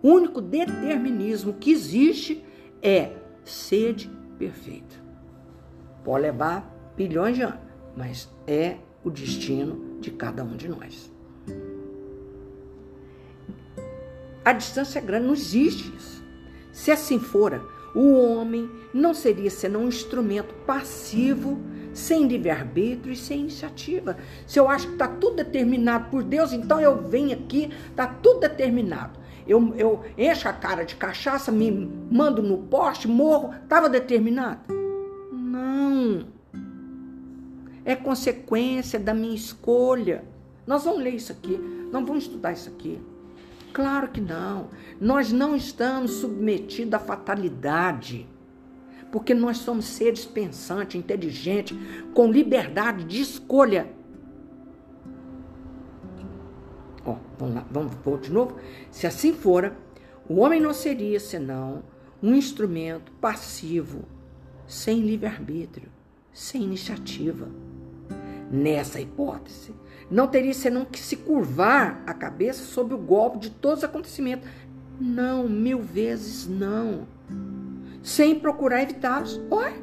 O 0.02 0.12
único 0.12 0.40
determinismo 0.40 1.52
que 1.52 1.70
existe 1.70 2.42
é 2.80 3.12
sede 3.44 4.10
perfeita. 4.38 4.96
Pode 6.02 6.22
levar 6.22 6.66
bilhões 6.96 7.36
de 7.36 7.42
anos, 7.42 7.60
mas 7.94 8.26
é 8.46 8.78
o 9.04 9.10
destino 9.10 10.00
de 10.00 10.10
cada 10.10 10.42
um 10.42 10.56
de 10.56 10.66
nós. 10.66 11.14
A 14.46 14.52
distância 14.52 15.00
é 15.00 15.02
grande, 15.02 15.26
não 15.26 15.34
existe 15.34 15.92
isso. 15.96 16.24
Se 16.70 16.92
assim 16.92 17.18
fora, 17.18 17.60
o 17.92 18.12
homem 18.12 18.70
não 18.94 19.12
seria 19.12 19.50
senão 19.50 19.80
um 19.80 19.88
instrumento 19.88 20.54
passivo, 20.64 21.58
sem 21.92 22.28
livre-arbítrio 22.28 23.12
e 23.12 23.16
sem 23.16 23.40
iniciativa. 23.40 24.16
Se 24.46 24.60
eu 24.60 24.70
acho 24.70 24.86
que 24.86 24.92
está 24.92 25.08
tudo 25.08 25.38
determinado 25.38 26.10
por 26.10 26.22
Deus, 26.22 26.52
então 26.52 26.80
eu 26.80 27.08
venho 27.08 27.32
aqui, 27.32 27.72
está 27.90 28.06
tudo 28.06 28.38
determinado. 28.38 29.18
Eu, 29.48 29.74
eu 29.74 30.04
encho 30.16 30.48
a 30.48 30.52
cara 30.52 30.84
de 30.84 30.94
cachaça, 30.94 31.50
me 31.50 31.68
mando 32.08 32.40
no 32.40 32.58
poste, 32.58 33.08
morro, 33.08 33.52
estava 33.64 33.88
determinado? 33.88 34.60
Não. 35.32 36.24
É 37.84 37.96
consequência 37.96 38.96
da 38.96 39.12
minha 39.12 39.34
escolha. 39.34 40.24
Nós 40.64 40.84
vamos 40.84 41.02
ler 41.02 41.16
isso 41.16 41.32
aqui, 41.32 41.58
nós 41.90 42.06
vamos 42.06 42.22
estudar 42.22 42.52
isso 42.52 42.68
aqui. 42.68 43.00
Claro 43.76 44.08
que 44.08 44.22
não. 44.22 44.70
Nós 44.98 45.30
não 45.30 45.54
estamos 45.54 46.12
submetidos 46.12 46.94
à 46.94 46.98
fatalidade. 46.98 48.26
Porque 49.12 49.34
nós 49.34 49.58
somos 49.58 49.84
seres 49.84 50.24
pensantes, 50.24 50.98
inteligentes, 50.98 51.76
com 52.14 52.32
liberdade 52.32 53.04
de 53.04 53.20
escolha. 53.20 53.92
Ó, 57.04 57.16
vamos 57.38 57.54
lá, 57.54 57.66
vamos 57.70 57.94
pôr 57.96 58.18
de 58.18 58.32
novo. 58.32 58.56
Se 58.90 59.06
assim 59.06 59.34
fora, 59.34 59.76
o 60.26 60.36
homem 60.36 60.58
não 60.58 60.72
seria 60.72 61.20
senão 61.20 61.82
um 62.22 62.34
instrumento 62.34 63.12
passivo, 63.20 64.06
sem 64.66 65.00
livre-arbítrio, 65.00 65.90
sem 66.32 66.62
iniciativa. 66.62 67.46
Nessa 68.50 69.02
hipótese, 69.02 69.74
não 70.10 70.26
teria 70.28 70.54
senão 70.54 70.84
que 70.84 71.00
se 71.00 71.16
curvar 71.16 72.02
a 72.06 72.14
cabeça 72.14 72.62
sob 72.62 72.94
o 72.94 72.98
golpe 72.98 73.38
de 73.38 73.50
todos 73.50 73.78
os 73.78 73.84
acontecimentos. 73.84 74.48
Não, 75.00 75.48
mil 75.48 75.80
vezes 75.80 76.46
não. 76.46 77.06
Sem 78.02 78.38
procurar 78.38 78.82
evitá-los. 78.82 79.40
Ué, 79.50 79.74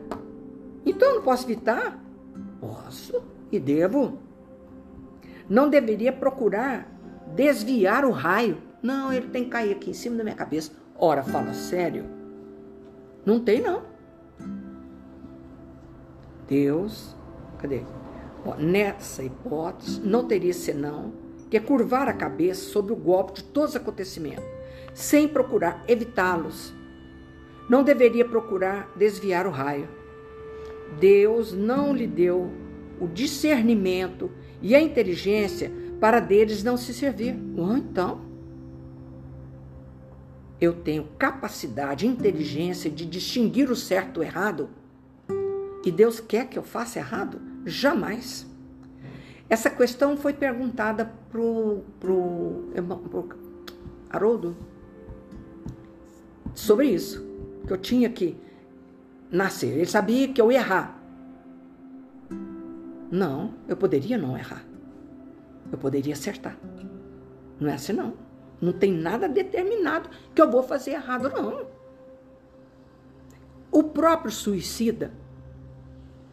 então 0.86 1.10
eu 1.10 1.16
não 1.16 1.24
posso 1.24 1.46
evitar? 1.46 2.00
Posso 2.60 3.22
e 3.52 3.60
devo. 3.60 4.18
Não 5.50 5.70
deveria 5.70 6.12
procurar 6.12 6.88
desviar 7.36 8.06
o 8.06 8.12
raio. 8.12 8.58
Não, 8.82 9.12
ele 9.12 9.28
tem 9.28 9.44
que 9.44 9.50
cair 9.50 9.74
aqui 9.74 9.90
em 9.92 9.94
cima 9.94 10.16
da 10.16 10.24
minha 10.24 10.36
cabeça. 10.36 10.72
Ora, 10.98 11.22
fala 11.22 11.54
sério. 11.54 12.06
Não 13.26 13.40
tem, 13.40 13.62
não. 13.62 13.84
Deus, 16.48 17.16
cadê? 17.58 17.84
Nessa 18.58 19.24
hipótese, 19.24 20.02
não 20.02 20.28
teria 20.28 20.54
senão 20.54 21.14
que 21.50 21.60
curvar 21.60 22.08
a 22.10 22.14
cabeça 22.14 22.70
sob 22.70 22.92
o 22.92 22.96
golpe 22.96 23.34
de 23.36 23.44
todos 23.44 23.72
os 23.72 23.76
acontecimentos, 23.76 24.44
sem 24.94 25.28
procurar 25.28 25.84
evitá-los. 25.88 26.74
Não 27.70 27.84
deveria 27.84 28.26
procurar 28.26 28.92
desviar 28.96 29.48
o 29.48 29.52
raio. 29.52 29.88
Deus 31.00 31.54
não 31.54 31.96
lhe 31.96 32.08
deu 32.08 32.52
o 33.00 33.08
discernimento 33.08 34.32
e 34.62 34.76
a 34.76 34.82
inteligência 34.82 35.72
para 36.00 36.20
deles 36.20 36.64
não 36.64 36.76
se 36.76 36.94
servir. 36.94 37.36
Ou 37.56 37.78
então, 37.78 38.22
eu 40.60 40.74
tenho 40.74 41.08
capacidade, 41.18 42.08
inteligência 42.08 42.90
de 42.90 43.06
distinguir 43.06 43.70
o 43.70 43.76
certo 43.76 44.14
do 44.14 44.24
errado? 44.24 44.70
E 45.86 45.92
Deus 45.92 46.20
quer 46.20 46.48
que 46.48 46.58
eu 46.58 46.64
faça 46.64 47.00
errado? 47.00 47.53
Jamais. 47.66 48.46
Essa 49.50 49.70
questão 49.70 50.18
foi 50.18 50.34
perguntada 50.34 51.12
pro, 51.30 51.84
pro, 52.00 52.72
pro 53.10 53.30
Haroldo 54.10 54.56
sobre 56.54 56.88
isso, 56.88 57.26
que 57.68 57.74
eu 57.74 57.78
tinha 57.78 58.10
que 58.10 58.38
nascer. 59.30 59.74
Ele 59.74 59.86
sabia 59.86 60.28
que 60.28 60.42
eu 60.42 60.52
ia 60.52 60.60
errar. 60.60 61.00
Não, 63.12 63.54
eu 63.68 63.78
poderia 63.78 64.18
não 64.18 64.38
errar. 64.38 64.66
Eu 65.72 65.78
poderia 65.78 66.14
acertar. 66.14 66.58
Não 67.60 67.70
é 67.70 67.76
assim, 67.76 67.94
não. 67.94 68.14
Não 68.62 68.72
tem 68.72 68.92
nada 68.92 69.28
determinado 69.28 70.10
que 70.34 70.42
eu 70.42 70.50
vou 70.50 70.64
fazer 70.64 70.92
errado, 70.92 71.30
não. 71.30 71.68
O 73.72 73.84
próprio 73.84 74.32
suicida, 74.32 75.12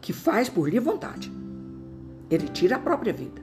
que 0.01 0.11
faz 0.11 0.49
por 0.49 0.67
livre 0.67 0.91
vontade, 0.91 1.31
ele 2.29 2.47
tira 2.47 2.75
a 2.75 2.79
própria 2.79 3.13
vida. 3.13 3.41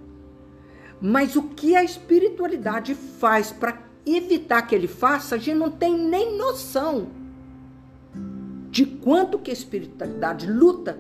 Mas 1.01 1.37
o 1.37 1.45
que 1.45 1.77
a 1.77 1.85
espiritualidade 1.85 2.95
faz 2.95 3.53
para 3.53 3.79
evitar 4.05 4.63
que 4.63 4.75
ele 4.75 4.89
faça, 4.89 5.37
a 5.37 5.39
gente 5.39 5.57
não 5.57 5.71
tem 5.71 5.97
nem 5.97 6.37
noção 6.37 7.09
de 8.71 8.85
quanto 8.85 9.39
que 9.39 9.51
a 9.51 9.55
espiritualidade 9.55 10.51
luta 10.51 10.99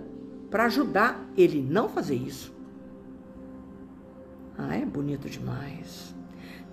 para 0.51 0.64
ajudar 0.64 1.29
ele 1.37 1.61
não 1.61 1.88
fazer 1.88 2.14
isso. 2.14 2.53
Ah, 4.57 4.77
é 4.77 4.85
bonito 4.85 5.29
demais. 5.29 6.14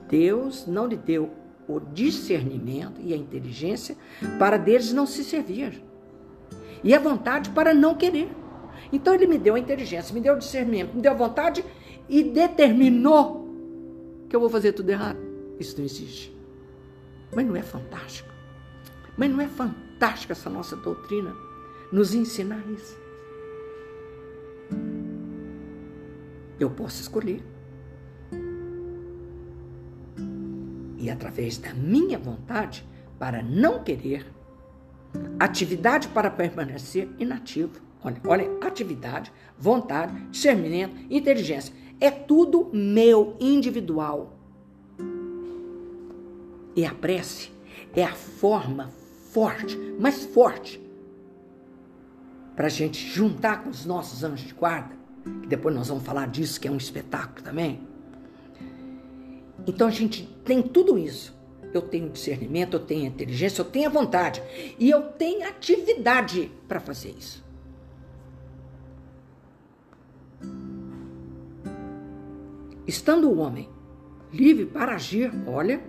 Deus 0.10 0.65
não 0.65 0.88
lhe 0.88 0.95
deu 0.95 1.32
o 1.67 1.80
discernimento 1.80 3.02
e 3.02 3.13
a 3.13 3.17
inteligência 3.17 3.98
para 4.39 4.58
deles 4.58 4.93
não 4.93 5.06
se 5.06 5.24
servir. 5.24 5.84
E 6.84 6.93
a 6.93 7.00
vontade 7.00 7.50
para 7.50 7.74
não 7.74 7.95
querer. 7.95 8.30
Então 8.91 9.13
ele 9.13 9.28
me 9.28 9.38
deu 9.38 9.56
a 9.56 9.60
inteligência, 9.60 10.13
me 10.13 10.21
deu 10.21 10.36
o 10.36 10.39
discernimento, 10.39 10.93
me 10.95 11.02
deu 11.02 11.12
a 11.12 11.15
vontade 11.15 11.63
e 12.08 12.24
determinou 12.24 13.48
que 14.30 14.36
eu 14.36 14.39
vou 14.39 14.50
fazer 14.50 14.74
tudo 14.74 14.89
errado. 14.89 15.19
Isso 15.60 15.78
não 15.78 15.86
existe. 15.86 16.36
Mas 17.34 17.45
não 17.45 17.56
é 17.56 17.62
fantástico? 17.62 18.30
Mas 19.17 19.30
não 19.30 19.41
é 19.41 19.48
fantástica 19.48 20.34
essa 20.34 20.50
nossa 20.50 20.76
doutrina 20.76 21.34
nos 21.91 22.13
ensinar 22.13 22.63
isso? 22.69 22.98
Eu 26.60 26.69
posso 26.69 27.02
escolher. 27.02 27.43
E 30.98 31.10
através 31.10 31.58
da 31.58 31.74
minha 31.74 32.17
vontade, 32.17 32.86
para 33.19 33.43
não 33.43 33.84
querer, 33.84 34.26
atividade 35.39 36.08
para 36.08 36.32
permanecer 36.32 37.10
inativo. 37.19 37.85
Olha, 38.06 38.22
olha, 38.28 38.52
atividade, 38.62 39.34
vontade, 39.58 40.13
discernimento, 40.28 40.96
inteligência. 41.10 41.74
É 42.00 42.12
tudo 42.12 42.70
meu, 42.72 43.36
individual. 43.39 44.38
E 46.76 46.86
a 46.86 46.94
prece 46.94 47.50
é 47.96 48.04
a 48.04 48.13
forma 48.13 48.91
forte, 49.32 49.76
mais 50.00 50.24
forte, 50.24 50.80
para 52.56 52.68
a 52.68 52.70
gente 52.70 53.04
juntar 53.08 53.63
com 53.63 53.72
os 53.72 53.86
nossos 53.86 54.24
anjos 54.24 54.48
de 54.48 54.54
guarda, 54.54 54.96
que 55.41 55.48
depois 55.48 55.74
nós 55.74 55.88
vamos 55.88 56.04
falar 56.04 56.28
disso, 56.28 56.62
que 56.62 56.68
é 56.68 56.72
um 56.72 56.78
espetáculo 56.78 57.41
também. 57.44 57.82
Então 59.65 59.88
a 59.88 59.91
gente 59.91 60.28
tem 60.44 60.62
tudo 60.62 60.96
isso. 60.96 61.34
Eu 61.74 61.82
tenho 61.82 62.10
discernimento, 62.10 62.76
eu 62.76 62.80
tenho 62.80 63.08
inteligência, 63.08 63.62
eu 63.62 63.65
tenho 63.65 63.88
a 63.88 63.91
vontade 63.91 64.44
e 64.78 64.91
eu 64.91 65.02
tenho 65.13 65.48
atividade 65.48 66.52
para 66.68 66.80
fazer 66.80 67.15
isso. 67.18 67.45
Estando 72.88 73.30
o 73.30 73.39
homem 73.39 73.69
livre 74.32 74.65
para 74.65 74.95
agir, 74.95 75.32
olha, 75.48 75.82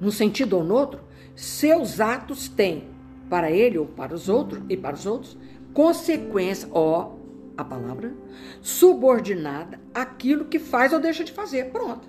num 0.00 0.10
sentido 0.10 0.56
ou 0.56 0.64
no 0.64 0.74
outro, 0.74 1.00
seus 1.34 2.00
atos 2.00 2.48
têm 2.48 2.88
para 3.28 3.50
ele 3.50 3.78
ou 3.78 3.86
para 3.86 4.14
os 4.14 4.28
outros 4.28 4.62
e 4.68 4.76
para 4.76 4.94
os 4.94 5.06
outros 5.06 5.36
consequência, 5.74 6.68
ó, 6.72 7.12
a 7.56 7.62
palavra 7.62 8.14
subordinada 8.62 9.78
àquilo 9.94 10.46
que 10.46 10.58
faz 10.58 10.92
ou 10.92 10.98
deixa 10.98 11.22
de 11.22 11.32
fazer. 11.32 11.70
Pronto. 11.70 12.08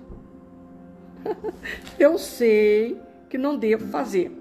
Eu 1.98 2.16
sei 2.18 2.98
que 3.28 3.36
não 3.36 3.58
devo 3.58 3.88
fazer. 3.88 4.32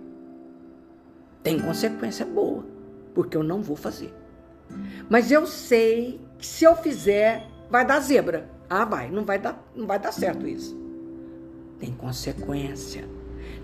Tem 1.43 1.59
consequência 1.59 2.25
boa, 2.25 2.65
porque 3.13 3.37
eu 3.37 3.43
não 3.43 3.61
vou 3.61 3.75
fazer. 3.75 4.13
Mas 5.09 5.31
eu 5.31 5.45
sei 5.47 6.19
que 6.37 6.45
se 6.45 6.65
eu 6.65 6.75
fizer, 6.75 7.47
vai 7.69 7.85
dar 7.85 8.01
zebra. 8.01 8.49
Ah, 8.69 8.83
vai, 8.83 9.09
não 9.09 9.23
vai 9.23 9.39
dar, 9.39 9.65
não 9.75 9.87
vai 9.87 9.99
dar 9.99 10.11
certo 10.11 10.45
isso. 10.47 10.77
Tem 11.79 11.93
consequência. 11.93 13.07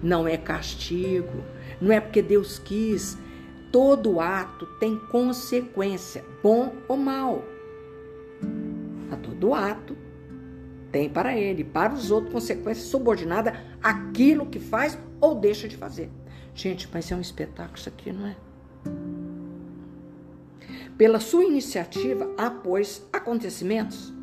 Não 0.02 0.28
é 0.28 0.38
castigo, 0.38 1.44
não 1.80 1.92
é 1.92 2.00
porque 2.00 2.22
Deus 2.22 2.60
quis. 2.60 3.18
Todo 3.72 4.20
ato 4.20 4.66
tem 4.80 4.98
consequência, 4.98 6.24
bom 6.42 6.74
ou 6.88 6.96
mal. 6.96 7.44
A 9.12 9.16
todo 9.16 9.54
ato 9.54 9.98
tem 10.92 11.10
para 11.10 11.36
ele, 11.36 11.64
para 11.64 11.94
os 11.94 12.12
outros, 12.12 12.32
consequência 12.32 12.86
subordinada 12.86 13.60
àquilo 13.82 14.46
que 14.46 14.60
faz 14.60 14.98
ou 15.20 15.36
deixa 15.36 15.68
de 15.68 15.76
fazer. 15.76 16.10
Gente, 16.54 16.88
mas 16.94 17.12
é 17.12 17.16
um 17.16 17.22
espetáculo 17.22 17.78
isso 17.78 17.90
aqui, 17.90 18.12
não 18.12 18.28
é? 18.28 18.36
Pela 20.96 21.20
sua 21.20 21.44
iniciativa, 21.44 22.32
há, 22.38 22.52
pois, 22.52 23.04
acontecimentos 23.12 24.14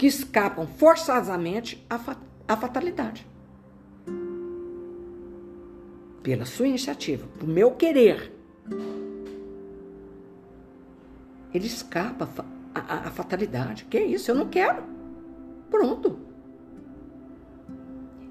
que 0.00 0.06
escapam 0.06 0.66
forçosamente 0.66 1.84
à, 1.90 1.98
fa 1.98 2.16
à 2.48 2.56
fatalidade 2.56 3.28
pela 6.22 6.46
sua 6.46 6.68
iniciativa, 6.68 7.26
por 7.38 7.46
meu 7.46 7.72
querer, 7.72 8.32
ele 11.52 11.66
escapa 11.66 12.26
à 12.74 13.10
fatalidade. 13.10 13.84
Que 13.90 13.98
é 13.98 14.04
isso? 14.06 14.30
Eu 14.30 14.36
não 14.36 14.48
quero. 14.48 14.82
Pronto. 15.70 16.18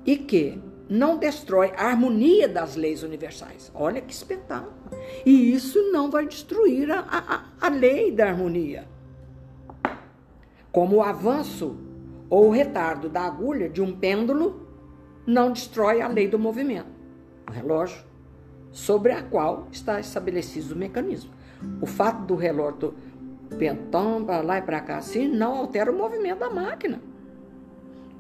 E 0.04 0.18
que 0.18 0.60
não 0.90 1.18
destrói 1.18 1.72
a 1.78 1.86
harmonia 1.86 2.48
das 2.48 2.76
leis 2.76 3.04
universais. 3.04 3.72
Olha 3.76 4.02
que 4.02 4.12
espetáculo. 4.12 4.74
E 5.24 5.54
isso 5.54 5.92
não 5.92 6.10
vai 6.10 6.28
destruir 6.28 6.90
a, 6.92 7.00
a, 7.00 7.44
a 7.62 7.70
lei 7.70 8.12
da 8.12 8.28
harmonia. 8.28 8.88
Como 10.72 10.98
o 10.98 11.02
avanço 11.02 11.78
ou 12.30 12.48
o 12.48 12.52
retardo 12.52 13.10
da 13.10 13.22
agulha 13.22 13.70
de 13.70 13.82
um 13.82 13.96
pêndulo 13.96 14.68
não 15.26 15.52
destrói 15.52 16.02
a 16.02 16.08
lei 16.08 16.28
do 16.28 16.38
movimento 16.38 17.00
o 17.50 17.52
relógio, 17.52 18.04
sobre 18.72 19.12
a 19.12 19.24
qual 19.24 19.68
está 19.72 20.00
estabelecido 20.00 20.76
o 20.76 20.78
mecanismo. 20.78 21.32
O 21.82 21.86
fato 21.86 22.26
do 22.26 22.36
relógio 22.36 22.94
pentão 23.58 24.24
para 24.24 24.42
lá 24.42 24.60
e 24.60 24.62
para 24.62 24.80
cá 24.80 24.96
assim 24.98 25.28
não 25.28 25.58
altera 25.58 25.92
o 25.92 25.98
movimento 25.98 26.40
da 26.40 26.50
máquina. 26.50 27.02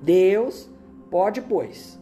Deus 0.01 0.69
pode, 1.11 1.41
pois, 1.41 1.99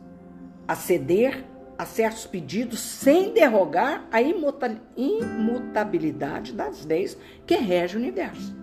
aceder 0.67 1.43
a 1.77 1.85
certos 1.85 2.25
pedidos 2.25 2.79
sem 2.79 3.33
derrogar 3.33 4.07
a 4.11 4.21
imutabilidade 4.21 6.53
das 6.53 6.85
leis 6.85 7.17
que 7.45 7.55
regem 7.55 7.97
o 7.97 7.99
universo, 7.99 8.55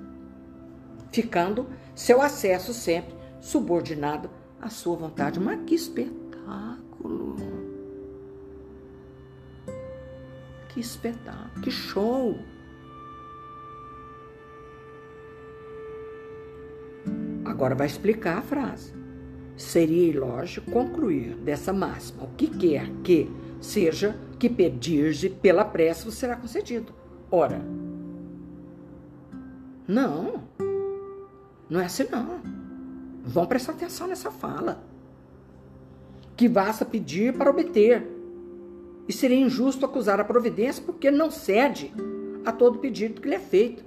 ficando 1.14 1.68
seu 1.94 2.20
acesso 2.20 2.74
sempre 2.74 3.14
subordinado 3.40 4.29
à 4.61 4.68
sua 4.68 4.96
vontade. 4.96 5.38
Mas 5.38 5.61
que 5.64 5.77
espetáculo! 5.77 7.37
Que 10.70 10.81
espetáculo, 10.81 11.62
que 11.62 11.70
show! 11.70 12.37
Agora 17.44 17.77
vai 17.77 17.87
explicar 17.87 18.38
a 18.38 18.42
frase. 18.42 18.92
Seria 19.57 20.11
ilógico 20.11 20.68
concluir 20.72 21.37
dessa 21.37 21.72
máxima: 21.72 22.24
o 22.24 22.29
que 22.35 22.48
quer 22.48 22.90
que 23.05 23.31
seja 23.61 24.18
que 24.37 24.50
pedir 24.50 25.31
pela 25.40 25.64
prece 25.64 26.11
será 26.11 26.35
concedido. 26.35 26.92
Ora, 27.31 27.62
não, 29.87 30.42
não 31.68 31.81
é 31.81 31.87
assim 31.87 32.07
não. 32.11 32.40
Vão 33.24 33.46
prestar 33.46 33.72
atenção 33.72 34.07
nessa 34.07 34.31
fala. 34.31 34.83
Que 36.37 36.48
basta 36.48 36.85
pedir 36.85 37.33
para 37.37 37.50
obter 37.50 38.07
e 39.09 39.12
seria 39.12 39.38
injusto 39.38 39.85
acusar 39.85 40.20
a 40.20 40.24
providência 40.24 40.83
porque 40.85 41.11
não 41.11 41.31
cede 41.31 41.92
a 42.44 42.53
todo 42.53 42.79
pedido 42.79 43.20
que 43.20 43.29
lhe 43.29 43.35
é 43.35 43.40
feito. 43.40 43.85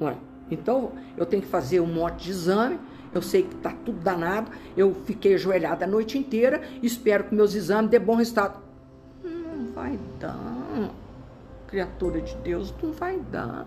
Ué, 0.00 0.16
então 0.50 0.92
eu 1.16 1.26
tenho 1.26 1.42
que 1.42 1.48
fazer 1.48 1.80
um 1.80 1.86
monte 1.86 2.24
de 2.24 2.30
exame, 2.30 2.78
eu 3.12 3.22
sei 3.22 3.42
que 3.42 3.54
está 3.54 3.72
tudo 3.84 3.98
danado, 4.00 4.50
eu 4.76 4.94
fiquei 5.04 5.34
ajoelhada 5.34 5.84
a 5.84 5.88
noite 5.88 6.18
inteira, 6.18 6.62
espero 6.82 7.24
que 7.24 7.34
meus 7.34 7.54
exames 7.54 7.90
dê 7.90 7.98
bom 7.98 8.14
resultado. 8.14 8.60
Não, 9.24 9.72
vai 9.72 9.98
dar. 10.20 10.92
Criatura 11.66 12.20
de 12.20 12.34
Deus, 12.36 12.72
não 12.82 12.92
vai 12.92 13.18
dar. 13.18 13.66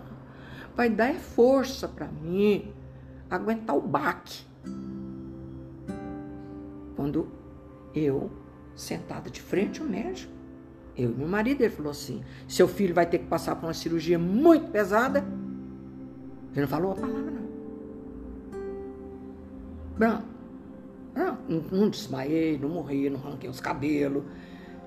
Vai 0.74 0.88
dar 0.88 1.10
é 1.10 1.14
força 1.14 1.86
para 1.86 2.06
mim 2.06 2.72
aguentar 3.36 3.76
o 3.76 3.80
baque. 3.80 4.44
Quando 6.94 7.28
eu, 7.94 8.30
sentada 8.74 9.30
de 9.30 9.40
frente 9.40 9.80
ao 9.80 9.86
médico, 9.86 10.32
eu 10.96 11.10
e 11.10 11.14
meu 11.14 11.26
marido, 11.26 11.62
ele 11.62 11.70
falou 11.70 11.90
assim: 11.90 12.22
seu 12.46 12.68
filho 12.68 12.94
vai 12.94 13.06
ter 13.06 13.18
que 13.18 13.26
passar 13.26 13.56
por 13.56 13.66
uma 13.66 13.74
cirurgia 13.74 14.18
muito 14.18 14.70
pesada. 14.70 15.24
Ele 16.52 16.60
não 16.60 16.68
falou 16.68 16.92
a 16.92 16.94
palavra, 16.94 17.30
não. 17.30 17.42
Não, 19.98 20.24
não, 21.14 21.62
não 21.70 21.88
desmaiei, 21.88 22.58
não 22.58 22.68
morri, 22.68 23.08
não 23.08 23.20
arranquei 23.20 23.48
os 23.48 23.60
cabelos. 23.60 24.24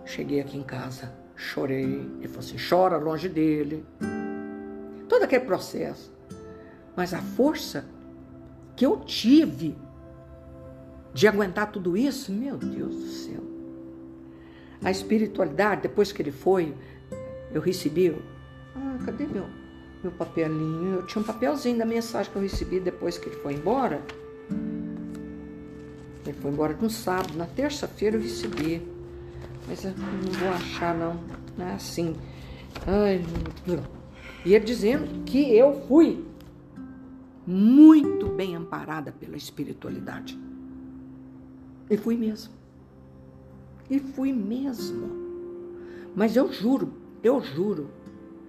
Cheguei 0.06 0.40
aqui 0.40 0.58
em 0.58 0.64
casa, 0.64 1.12
chorei. 1.36 1.84
Ele 1.84 2.28
falou 2.28 2.40
assim: 2.40 2.58
chora 2.58 2.98
longe 2.98 3.28
dele. 3.28 3.84
Todo 5.10 5.24
aquele 5.24 5.46
processo. 5.46 6.14
Mas 6.96 7.14
a 7.14 7.20
força 7.20 7.86
que 8.76 8.86
eu 8.86 8.98
tive 9.02 9.76
de 11.14 11.28
aguentar 11.28 11.72
tudo 11.72 11.96
isso, 11.96 12.32
meu 12.32 12.58
Deus 12.58 12.96
do 12.96 13.08
céu. 13.08 13.42
A 14.84 14.92
espiritualidade, 14.92 15.84
depois 15.84 16.12
que 16.12 16.22
ele 16.22 16.32
foi, 16.32 16.76
eu 17.52 17.62
recebi. 17.62 18.16
Ah, 18.76 18.98
cadê 19.06 19.26
meu, 19.26 19.46
meu 20.04 20.12
papelinho? 20.12 20.96
Eu 20.96 21.06
tinha 21.06 21.22
um 21.22 21.26
papelzinho 21.26 21.78
da 21.78 21.86
mensagem 21.86 22.32
que 22.32 22.38
eu 22.38 22.42
recebi 22.42 22.80
depois 22.80 23.18
que 23.18 23.30
ele 23.30 23.38
foi 23.38 23.54
embora. 23.54 24.02
Ele 26.26 26.38
foi 26.42 26.52
embora 26.52 26.78
no 26.80 26.90
sábado, 26.90 27.38
na 27.38 27.46
terça-feira 27.46 28.18
eu 28.18 28.22
recebi. 28.22 28.86
Mas 29.68 29.86
eu 29.86 29.92
não 29.92 30.32
vou 30.34 30.50
achar, 30.50 30.94
não. 30.94 31.20
Não 31.58 31.66
é 31.66 31.74
assim. 31.74 32.16
Ai, 32.86 33.24
e 34.44 34.54
ele 34.54 34.66
dizendo 34.66 35.24
que 35.24 35.56
eu 35.56 35.86
fui 35.88 36.24
muito 37.46 38.28
bem 38.28 38.56
amparada 38.56 39.12
pela 39.12 39.38
espiritualidade. 39.38 40.40
E 41.90 41.98
fui 41.98 42.18
mesmo. 42.18 42.54
E 43.90 44.00
fui 44.00 44.34
mesmo. 44.34 45.10
Mas 46.16 46.36
eu 46.36 46.52
juro, 46.52 46.94
eu 47.24 47.42
juro, 47.42 47.90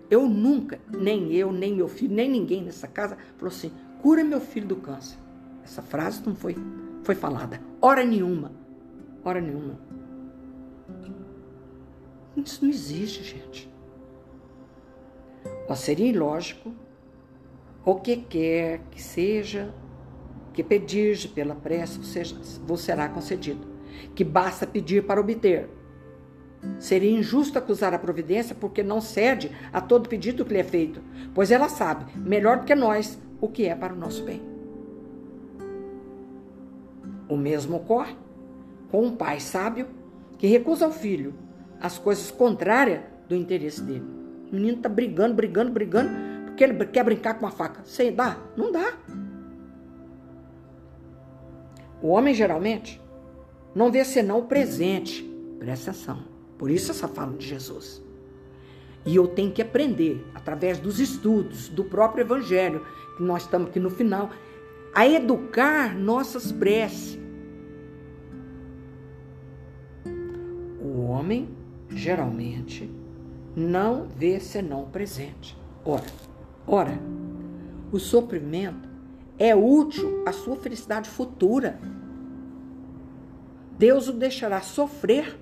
eu 0.08 0.26
nunca, 0.28 0.80
nem 0.88 1.32
eu, 1.32 1.52
nem 1.52 1.74
meu 1.74 1.88
filho, 1.88 2.14
nem 2.14 2.30
ninguém 2.30 2.62
nessa 2.62 2.86
casa 2.86 3.18
falou 3.36 3.52
assim: 3.52 3.70
cura 4.00 4.24
meu 4.24 4.40
filho 4.40 4.68
do 4.68 4.76
câncer. 4.76 5.18
Essa 5.62 5.82
frase 5.82 6.22
não 6.24 6.34
foi, 6.34 6.56
foi 7.02 7.14
falada. 7.14 7.60
Hora 7.80 8.04
nenhuma. 8.04 8.52
Hora 9.24 9.40
nenhuma. 9.40 9.78
Isso 12.36 12.64
não 12.64 12.70
existe, 12.70 13.24
gente. 13.24 13.68
Ó, 15.68 15.74
seria 15.74 16.06
ilógico 16.06 16.72
o 17.86 17.94
que 17.94 18.16
quer 18.16 18.80
que 18.90 19.00
seja 19.00 19.72
que 20.52 20.64
pedir 20.64 21.28
pela 21.28 21.54
prece 21.54 22.00
vos 22.66 22.80
será 22.80 23.08
concedido, 23.08 23.64
que 24.12 24.24
basta 24.24 24.66
pedir 24.66 25.06
para 25.06 25.20
obter. 25.20 25.70
Seria 26.80 27.12
injusto 27.12 27.56
acusar 27.56 27.94
a 27.94 27.98
providência 27.98 28.56
porque 28.58 28.82
não 28.82 29.00
cede 29.00 29.52
a 29.72 29.80
todo 29.80 30.08
pedido 30.08 30.44
que 30.44 30.52
lhe 30.52 30.58
é 30.58 30.64
feito, 30.64 31.00
pois 31.32 31.52
ela 31.52 31.68
sabe, 31.68 32.06
melhor 32.18 32.58
do 32.58 32.64
que 32.64 32.74
nós, 32.74 33.20
o 33.40 33.48
que 33.48 33.66
é 33.66 33.74
para 33.74 33.94
o 33.94 33.96
nosso 33.96 34.24
bem. 34.24 34.42
O 37.28 37.36
mesmo 37.36 37.76
ocorre 37.76 38.16
com 38.90 39.02
um 39.02 39.14
pai 39.14 39.38
sábio 39.38 39.86
que 40.38 40.48
recusa 40.48 40.86
ao 40.86 40.92
filho 40.92 41.34
as 41.80 41.98
coisas 41.98 42.32
contrárias 42.32 43.02
do 43.28 43.36
interesse 43.36 43.80
dele. 43.80 44.04
O 44.50 44.54
menino 44.56 44.78
está 44.78 44.88
brigando, 44.88 45.34
brigando, 45.34 45.70
brigando, 45.70 46.35
porque 46.56 46.64
ele 46.64 46.86
quer 46.86 47.04
brincar 47.04 47.34
com 47.34 47.46
a 47.46 47.50
faca. 47.50 47.82
Você 47.84 48.10
dá? 48.10 48.38
Não 48.56 48.72
dá. 48.72 48.94
O 52.00 52.08
homem 52.08 52.34
geralmente 52.34 52.98
não 53.74 53.92
vê 53.92 54.02
senão 54.02 54.38
o 54.38 54.46
presente. 54.46 55.22
Presta 55.58 55.90
atenção. 55.90 56.24
Por 56.56 56.70
isso 56.70 56.90
essa 56.90 57.06
fala 57.06 57.36
de 57.36 57.46
Jesus. 57.46 58.02
E 59.04 59.14
eu 59.14 59.28
tenho 59.28 59.52
que 59.52 59.60
aprender, 59.60 60.26
através 60.34 60.78
dos 60.78 60.98
estudos, 60.98 61.68
do 61.68 61.84
próprio 61.84 62.22
Evangelho, 62.22 62.84
que 63.18 63.22
nós 63.22 63.42
estamos 63.42 63.68
aqui 63.68 63.78
no 63.78 63.90
final, 63.90 64.30
a 64.94 65.06
educar 65.06 65.94
nossas 65.94 66.50
preces. 66.50 67.18
O 70.80 71.02
homem, 71.02 71.50
geralmente, 71.90 72.90
não 73.54 74.08
vê 74.08 74.40
senão 74.40 74.84
o 74.84 74.86
presente. 74.86 75.56
Ora, 75.84 76.25
ora, 76.66 76.98
o 77.92 77.98
sofrimento 77.98 78.88
é 79.38 79.54
útil 79.54 80.22
à 80.26 80.32
sua 80.32 80.56
felicidade 80.56 81.08
futura. 81.08 81.78
Deus 83.78 84.08
o 84.08 84.12
deixará 84.12 84.60
sofrer 84.60 85.38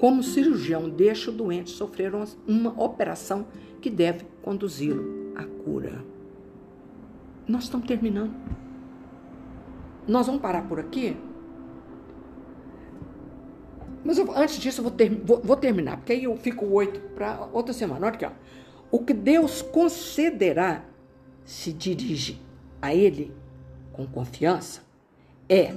como 0.00 0.20
o 0.20 0.24
cirurgião 0.24 0.88
deixa 0.88 1.30
o 1.30 1.34
doente 1.34 1.70
sofrer 1.70 2.12
uma 2.48 2.82
operação 2.82 3.46
que 3.82 3.90
deve 3.90 4.24
conduzi-lo 4.42 5.32
à 5.36 5.44
cura. 5.44 6.02
Nós 7.46 7.64
estamos 7.64 7.86
terminando. 7.86 8.34
Nós 10.08 10.26
vamos 10.26 10.40
parar 10.40 10.66
por 10.66 10.80
aqui. 10.80 11.16
Mas 14.02 14.16
eu, 14.16 14.32
antes 14.34 14.58
disso, 14.58 14.80
eu 14.80 14.84
vou, 14.84 14.92
ter, 14.92 15.10
vou, 15.22 15.40
vou, 15.42 15.56
terminar, 15.56 15.98
porque 15.98 16.12
aí 16.12 16.24
eu 16.24 16.34
fico 16.36 16.64
oito 16.66 16.98
para 17.14 17.48
outra 17.52 17.74
semana. 17.74 18.06
Olha 18.06 18.14
aqui, 18.14 18.24
ó. 18.24 18.30
O 18.90 18.98
que 18.98 19.14
Deus 19.14 19.62
concederá 19.62 20.84
se 21.44 21.72
dirige 21.72 22.40
a 22.82 22.94
Ele 22.94 23.32
com 23.92 24.06
confiança 24.06 24.82
é 25.48 25.72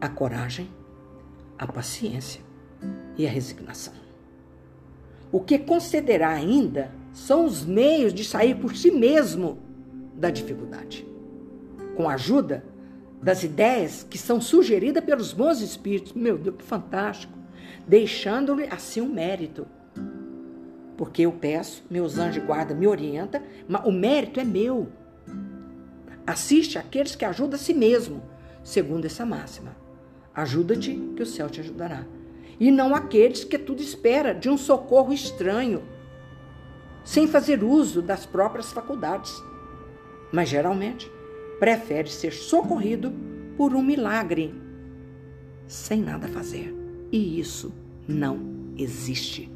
a 0.00 0.08
coragem, 0.08 0.68
a 1.58 1.66
paciência 1.66 2.40
e 3.16 3.26
a 3.26 3.30
resignação. 3.30 3.94
O 5.30 5.40
que 5.40 5.58
concederá 5.58 6.30
ainda 6.30 6.90
são 7.12 7.44
os 7.44 7.64
meios 7.64 8.12
de 8.12 8.24
sair 8.24 8.56
por 8.56 8.76
si 8.76 8.90
mesmo 8.90 9.58
da 10.14 10.30
dificuldade, 10.30 11.06
com 11.96 12.08
a 12.08 12.14
ajuda 12.14 12.64
das 13.22 13.42
ideias 13.42 14.02
que 14.02 14.18
são 14.18 14.40
sugeridas 14.40 15.04
pelos 15.04 15.32
bons 15.32 15.60
espíritos. 15.60 16.12
Meu 16.12 16.36
Deus, 16.36 16.56
que 16.56 16.64
fantástico! 16.64 17.38
Deixando-lhe 17.86 18.66
assim 18.70 19.00
um 19.00 19.12
mérito. 19.12 19.66
Porque 21.02 21.22
eu 21.22 21.32
peço, 21.32 21.82
meus 21.90 22.16
anjos 22.16 22.34
de 22.34 22.46
guarda 22.46 22.76
me 22.76 22.86
orientam, 22.86 23.42
mas 23.66 23.84
o 23.84 23.90
mérito 23.90 24.38
é 24.38 24.44
meu. 24.44 24.86
Assiste 26.24 26.78
aqueles 26.78 27.16
que 27.16 27.24
ajudam 27.24 27.56
a 27.56 27.58
si 27.58 27.74
mesmo, 27.74 28.22
segundo 28.62 29.04
essa 29.04 29.26
máxima. 29.26 29.74
Ajuda-te, 30.32 30.94
que 31.16 31.24
o 31.24 31.26
céu 31.26 31.50
te 31.50 31.58
ajudará. 31.58 32.06
E 32.60 32.70
não 32.70 32.94
aqueles 32.94 33.42
que 33.42 33.58
tudo 33.58 33.82
espera 33.82 34.32
de 34.32 34.48
um 34.48 34.56
socorro 34.56 35.12
estranho, 35.12 35.82
sem 37.04 37.26
fazer 37.26 37.64
uso 37.64 38.00
das 38.00 38.24
próprias 38.24 38.70
faculdades. 38.70 39.34
Mas 40.30 40.50
geralmente 40.50 41.10
prefere 41.58 42.10
ser 42.10 42.32
socorrido 42.32 43.12
por 43.56 43.74
um 43.74 43.82
milagre, 43.82 44.54
sem 45.66 46.00
nada 46.00 46.28
fazer. 46.28 46.72
E 47.10 47.40
isso 47.40 47.74
não 48.06 48.38
existe. 48.78 49.50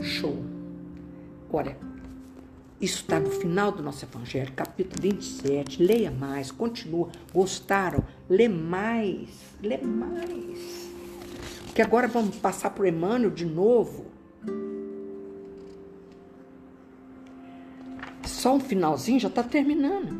Show. 0.00 0.36
Olha, 1.52 1.76
isso 2.80 2.96
está 2.96 3.20
no 3.20 3.30
final 3.30 3.70
do 3.72 3.82
nosso 3.82 4.04
Evangelho, 4.04 4.52
capítulo 4.52 5.00
27. 5.00 5.82
Leia 5.82 6.10
mais, 6.10 6.50
continua. 6.50 7.08
Gostaram? 7.32 8.04
Lê 8.28 8.48
mais, 8.48 9.28
lê 9.62 9.78
mais. 9.78 10.90
Que 11.74 11.80
agora 11.80 12.08
vamos 12.08 12.36
passar 12.36 12.70
por 12.70 12.86
Emmanuel 12.86 13.30
de 13.30 13.46
novo. 13.46 14.06
Só 18.26 18.54
um 18.54 18.60
finalzinho 18.60 19.20
já 19.20 19.28
está 19.28 19.42
terminando. 19.42 20.14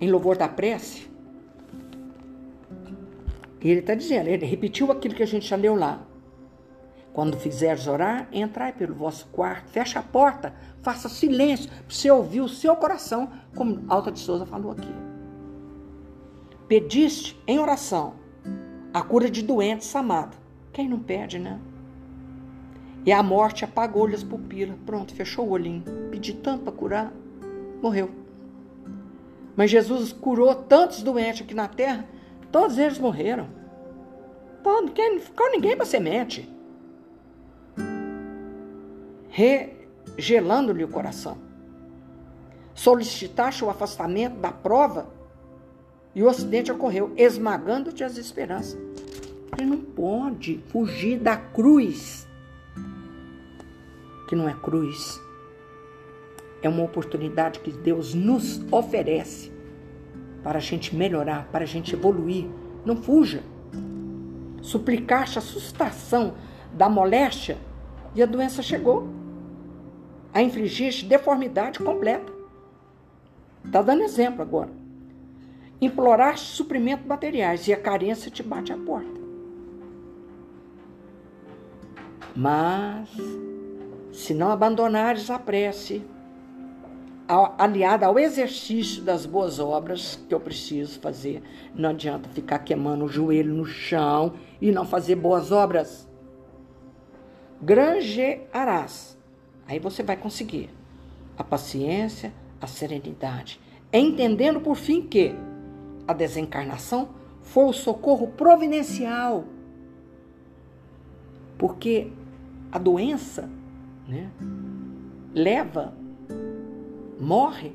Em 0.00 0.10
louvor 0.10 0.36
da 0.36 0.48
prece. 0.48 1.06
E 3.60 3.68
ele 3.70 3.80
está 3.80 3.94
dizendo, 3.94 4.28
ele 4.28 4.46
repetiu 4.46 4.90
aquilo 4.90 5.14
que 5.14 5.22
a 5.22 5.26
gente 5.26 5.46
já 5.46 5.56
leu 5.56 5.74
lá. 5.74 6.06
Quando 7.12 7.36
fizeres 7.36 7.86
orar, 7.86 8.26
entrai 8.32 8.72
pelo 8.72 8.94
vosso 8.94 9.26
quarto, 9.26 9.68
fecha 9.68 9.98
a 9.98 10.02
porta, 10.02 10.54
faça 10.80 11.08
silêncio, 11.08 11.68
para 11.70 11.78
você 11.88 12.10
ouvir 12.10 12.40
o 12.40 12.48
seu 12.48 12.74
coração, 12.74 13.30
como 13.54 13.84
Alta 13.88 14.10
de 14.10 14.18
Souza 14.18 14.46
falou 14.46 14.72
aqui. 14.72 14.92
Pediste 16.66 17.38
em 17.46 17.58
oração 17.58 18.14
a 18.94 19.02
cura 19.02 19.30
de 19.30 19.42
doentes 19.42 19.94
amado. 19.94 20.36
Quem 20.72 20.88
não 20.88 20.98
pede, 20.98 21.38
né? 21.38 21.60
E 23.04 23.12
a 23.12 23.22
morte 23.22 23.64
apagou-lhe 23.64 24.14
as 24.14 24.22
pupilas. 24.22 24.76
Pronto, 24.86 25.14
fechou 25.14 25.46
o 25.46 25.50
olhinho. 25.50 25.82
Pedi 26.10 26.32
tanto 26.32 26.64
para 26.64 26.72
curar, 26.72 27.12
morreu. 27.82 28.10
Mas 29.54 29.70
Jesus 29.70 30.12
curou 30.12 30.54
tantos 30.54 31.02
doentes 31.02 31.42
aqui 31.42 31.52
na 31.52 31.68
terra, 31.68 32.06
todos 32.50 32.78
eles 32.78 32.98
morreram. 32.98 33.48
Não 34.64 34.88
quer 34.88 35.18
ficar 35.20 35.50
ninguém 35.50 35.76
para 35.76 35.84
semente. 35.84 36.48
Regelando-lhe 39.32 40.84
o 40.84 40.88
coração. 40.88 41.38
Solicitaste 42.74 43.64
o 43.64 43.70
afastamento 43.70 44.36
da 44.36 44.52
prova 44.52 45.08
e 46.14 46.22
o 46.22 46.28
acidente 46.28 46.70
ocorreu, 46.70 47.12
esmagando-te 47.16 48.04
as 48.04 48.18
esperanças. 48.18 48.78
Ele 49.56 49.66
não 49.66 49.78
pode 49.78 50.58
fugir 50.68 51.18
da 51.18 51.36
cruz, 51.36 52.26
que 54.28 54.36
não 54.36 54.48
é 54.48 54.54
cruz. 54.54 55.20
É 56.62 56.68
uma 56.68 56.84
oportunidade 56.84 57.60
que 57.60 57.72
Deus 57.72 58.14
nos 58.14 58.62
oferece 58.70 59.52
para 60.42 60.58
a 60.58 60.62
gente 60.62 60.94
melhorar, 60.94 61.48
para 61.50 61.64
a 61.64 61.66
gente 61.66 61.94
evoluir. 61.94 62.46
Não 62.84 62.96
fuja. 62.96 63.42
Suplicaste 64.60 65.38
a 65.38 65.42
sustação 65.42 66.34
da 66.72 66.88
moléstia 66.88 67.58
e 68.14 68.22
a 68.22 68.26
doença 68.26 68.62
chegou. 68.62 69.21
A 70.32 70.42
infligiste 70.42 71.04
deformidade 71.04 71.78
completa. 71.78 72.32
Está 73.64 73.82
dando 73.82 74.02
exemplo 74.02 74.42
agora. 74.42 74.70
Imploraste 75.80 76.54
suprimento 76.54 77.06
materiais 77.06 77.66
e 77.68 77.72
a 77.72 77.80
carência 77.80 78.30
te 78.30 78.42
bate 78.42 78.72
à 78.72 78.76
porta. 78.76 79.20
Mas, 82.34 83.10
se 84.12 84.32
não 84.32 84.50
abandonares 84.50 85.28
a 85.28 85.38
prece, 85.38 86.02
aliada 87.58 88.06
ao 88.06 88.18
exercício 88.18 89.02
das 89.02 89.26
boas 89.26 89.58
obras 89.58 90.18
que 90.28 90.34
eu 90.34 90.40
preciso 90.40 91.00
fazer. 91.00 91.42
Não 91.74 91.90
adianta 91.90 92.28
ficar 92.28 92.58
queimando 92.60 93.04
o 93.04 93.08
joelho 93.08 93.54
no 93.54 93.64
chão 93.64 94.34
e 94.60 94.70
não 94.70 94.84
fazer 94.84 95.16
boas 95.16 95.52
obras. 95.52 96.08
Granjearás. 97.60 99.18
Aí 99.72 99.78
você 99.78 100.02
vai 100.02 100.18
conseguir 100.18 100.68
a 101.34 101.42
paciência, 101.42 102.30
a 102.60 102.66
serenidade, 102.66 103.58
entendendo 103.90 104.60
por 104.60 104.76
fim 104.76 105.00
que 105.00 105.34
a 106.06 106.12
desencarnação 106.12 107.08
foi 107.40 107.64
o 107.64 107.72
socorro 107.72 108.26
providencial. 108.26 109.46
Porque 111.56 112.12
a 112.70 112.78
doença 112.78 113.48
né, 114.06 114.30
leva 115.34 115.94
morre, 117.18 117.72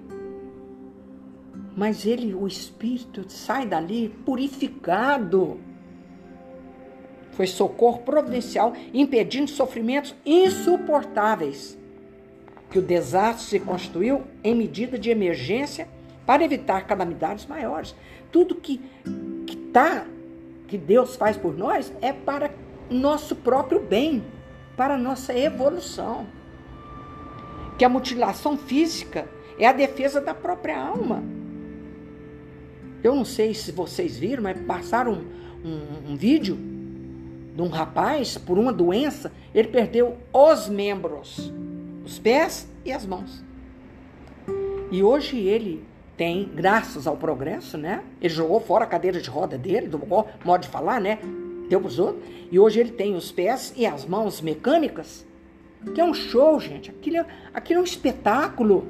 mas 1.75 2.05
ele, 2.05 2.35
o 2.35 2.45
espírito, 2.45 3.25
sai 3.27 3.65
dali 3.65 4.09
purificado. 4.23 5.59
Foi 7.31 7.47
socorro 7.47 8.01
providencial, 8.01 8.73
impedindo 8.93 9.49
sofrimentos 9.49 10.13
insuportáveis. 10.23 11.75
Que 12.69 12.79
o 12.79 12.81
desastre 12.81 13.45
se 13.45 13.59
constituiu 13.59 14.23
em 14.43 14.53
medida 14.53 14.97
de 14.97 15.09
emergência 15.09 15.87
para 16.25 16.43
evitar 16.43 16.85
calamidades 16.85 17.45
maiores. 17.45 17.95
Tudo 18.31 18.55
que 18.55 18.81
que 19.45 19.55
tá, 19.55 20.05
que 20.67 20.77
Deus 20.77 21.15
faz 21.15 21.37
por 21.37 21.57
nós 21.57 21.91
é 22.01 22.11
para 22.11 22.51
nosso 22.89 23.35
próprio 23.35 23.79
bem, 23.79 24.23
para 24.75 24.97
nossa 24.97 25.37
evolução. 25.37 26.27
Que 27.77 27.85
a 27.85 27.89
mutilação 27.89 28.57
física 28.57 29.27
é 29.57 29.65
a 29.65 29.71
defesa 29.71 30.19
da 30.19 30.33
própria 30.33 30.77
alma. 30.77 31.23
Eu 33.03 33.15
não 33.15 33.23
sei 33.23 33.53
se 33.53 33.71
vocês 33.71 34.17
viram, 34.17 34.43
mas 34.43 34.59
passaram 34.65 35.13
um, 35.13 35.69
um, 35.69 36.11
um 36.11 36.15
vídeo 36.17 36.57
de 37.55 37.61
um 37.61 37.69
rapaz, 37.69 38.37
por 38.37 38.57
uma 38.57 38.73
doença, 38.73 39.31
ele 39.53 39.67
perdeu 39.69 40.17
os 40.31 40.67
membros, 40.67 41.51
os 42.07 42.17
pés 42.17 42.67
e 42.85 42.91
as 42.91 43.05
mãos. 43.05 43.43
E 44.89 45.03
hoje 45.03 45.37
ele 45.37 45.85
tem, 46.15 46.49
graças 46.55 47.05
ao 47.05 47.17
progresso, 47.17 47.77
né? 47.77 48.01
Ele 48.21 48.33
jogou 48.33 48.61
fora 48.61 48.85
a 48.85 48.87
cadeira 48.87 49.19
de 49.19 49.29
roda 49.29 49.57
dele, 49.57 49.87
do 49.87 49.99
modo 49.99 50.61
de 50.61 50.69
falar, 50.69 51.01
né? 51.01 51.19
Deu 51.69 51.81
para 51.81 51.89
os 51.89 51.99
outros. 51.99 52.23
E 52.49 52.57
hoje 52.57 52.79
ele 52.79 52.91
tem 52.91 53.13
os 53.13 53.29
pés 53.29 53.73
e 53.75 53.85
as 53.85 54.05
mãos 54.05 54.39
mecânicas, 54.39 55.27
que 55.93 55.99
é 55.99 56.03
um 56.03 56.13
show, 56.13 56.57
gente. 56.61 56.89
Aquilo 56.89 57.17
é, 57.17 57.25
aquilo 57.53 57.79
é 57.79 57.81
um 57.81 57.85
espetáculo. 57.85 58.87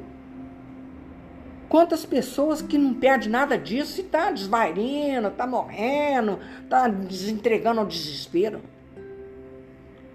Quantas 1.68 2.06
pessoas 2.06 2.62
que 2.62 2.78
não 2.78 2.94
perdem 2.94 3.30
nada 3.30 3.58
disso 3.58 4.00
e 4.00 4.04
tá 4.04 4.30
desvairando, 4.30 5.32
tá 5.32 5.48
morrendo, 5.48 6.40
tá 6.70 6.88
desentregando 6.88 7.80
ao 7.80 7.86
desespero. 7.88 8.62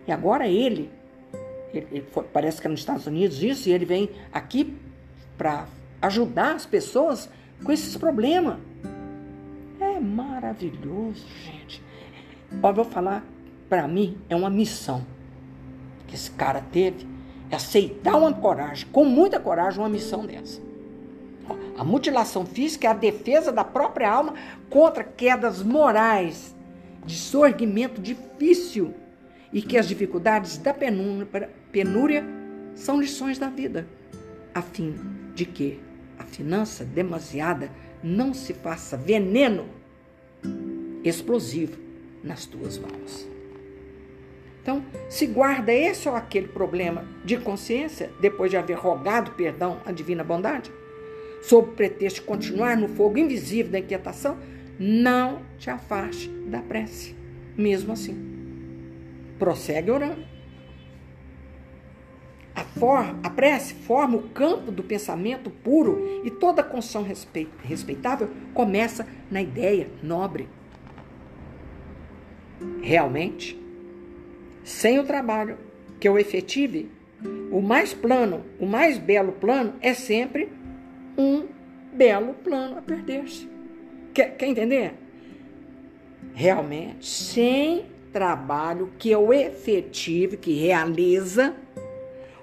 E 0.06 0.12
agora 0.12 0.46
ele, 0.46 0.88
ele, 1.72 1.86
ele 1.90 2.06
foi, 2.10 2.24
parece 2.24 2.60
que 2.60 2.66
é 2.66 2.70
nos 2.70 2.80
Estados 2.80 3.06
Unidos 3.06 3.42
isso, 3.42 3.68
e 3.68 3.72
ele 3.72 3.84
vem 3.84 4.10
aqui 4.32 4.76
para 5.36 5.66
ajudar 6.00 6.54
as 6.54 6.66
pessoas 6.66 7.28
com 7.64 7.72
esses 7.72 7.96
problemas. 7.96 8.58
É 9.80 9.98
maravilhoso, 9.98 11.24
gente. 11.44 11.82
Ó, 12.62 12.72
vou 12.72 12.84
falar, 12.84 13.24
para 13.68 13.88
mim 13.88 14.18
é 14.28 14.36
uma 14.36 14.50
missão 14.50 15.04
que 16.06 16.14
esse 16.14 16.30
cara 16.30 16.60
teve, 16.60 17.06
é 17.50 17.56
aceitar 17.56 18.16
uma 18.16 18.32
coragem, 18.32 18.86
com 18.92 19.04
muita 19.04 19.40
coragem, 19.40 19.80
uma 19.80 19.88
missão 19.88 20.26
dessa. 20.26 20.60
A 21.76 21.84
mutilação 21.84 22.44
física 22.44 22.86
é 22.86 22.90
a 22.90 22.94
defesa 22.94 23.50
da 23.50 23.64
própria 23.64 24.10
alma 24.10 24.34
contra 24.68 25.02
quedas 25.02 25.62
morais 25.62 26.54
de 27.04 27.16
sorgimento 27.16 28.00
difícil 28.00 28.94
e 29.52 29.60
que 29.60 29.76
as 29.76 29.88
dificuldades 29.88 30.58
da 30.58 30.72
penúria, 30.72 31.50
penúria 31.72 32.22
são 32.74 33.00
lições 33.00 33.38
da 33.38 33.48
vida, 33.48 33.86
a 34.54 34.62
fim 34.62 34.94
de 35.34 35.46
que 35.46 35.80
a 36.18 36.24
finança 36.24 36.84
demasiada 36.84 37.70
não 38.02 38.34
se 38.34 38.52
faça 38.52 38.96
veneno 38.96 39.66
explosivo 41.02 41.76
nas 42.22 42.46
tuas 42.46 42.78
mãos. 42.78 43.26
Então, 44.62 44.84
se 45.08 45.26
guarda 45.26 45.72
esse 45.72 46.08
ou 46.08 46.14
aquele 46.14 46.46
problema 46.46 47.04
de 47.24 47.36
consciência, 47.36 48.12
depois 48.20 48.50
de 48.50 48.56
haver 48.56 48.76
rogado 48.76 49.32
perdão 49.32 49.80
à 49.84 49.90
divina 49.90 50.22
bondade, 50.22 50.70
sob 51.42 51.72
pretexto 51.72 52.20
de 52.20 52.26
continuar 52.26 52.76
no 52.76 52.86
fogo 52.86 53.18
invisível 53.18 53.72
da 53.72 53.80
inquietação, 53.80 54.38
não 54.78 55.42
te 55.58 55.68
afaste 55.68 56.28
da 56.46 56.60
prece. 56.60 57.16
Mesmo 57.56 57.92
assim, 57.92 58.16
prossegue 59.38 59.90
orando. 59.90 60.32
A, 62.82 62.84
for, 62.84 63.16
a 63.22 63.30
prece 63.30 63.74
forma 63.74 64.16
o 64.16 64.28
campo 64.30 64.72
do 64.72 64.82
pensamento 64.82 65.48
puro 65.48 66.20
e 66.24 66.30
toda 66.30 66.64
construção 66.64 67.06
respeitável 67.62 68.28
começa 68.52 69.06
na 69.30 69.40
ideia 69.40 69.88
nobre. 70.02 70.48
Realmente, 72.80 73.56
sem 74.64 74.98
o 74.98 75.04
trabalho 75.04 75.58
que 76.00 76.08
eu 76.08 76.18
efetive, 76.18 76.90
o 77.52 77.60
mais 77.60 77.94
plano, 77.94 78.44
o 78.58 78.66
mais 78.66 78.98
belo 78.98 79.30
plano 79.30 79.74
é 79.80 79.94
sempre 79.94 80.48
um 81.16 81.46
belo 81.92 82.34
plano 82.34 82.78
a 82.78 82.82
perder-se. 82.82 83.48
Quer, 84.12 84.36
quer 84.36 84.46
entender? 84.46 84.94
Realmente, 86.34 87.06
sem 87.06 87.86
trabalho 88.12 88.92
que 88.98 89.08
eu 89.08 89.32
efetive, 89.32 90.36
que 90.36 90.54
realiza, 90.54 91.54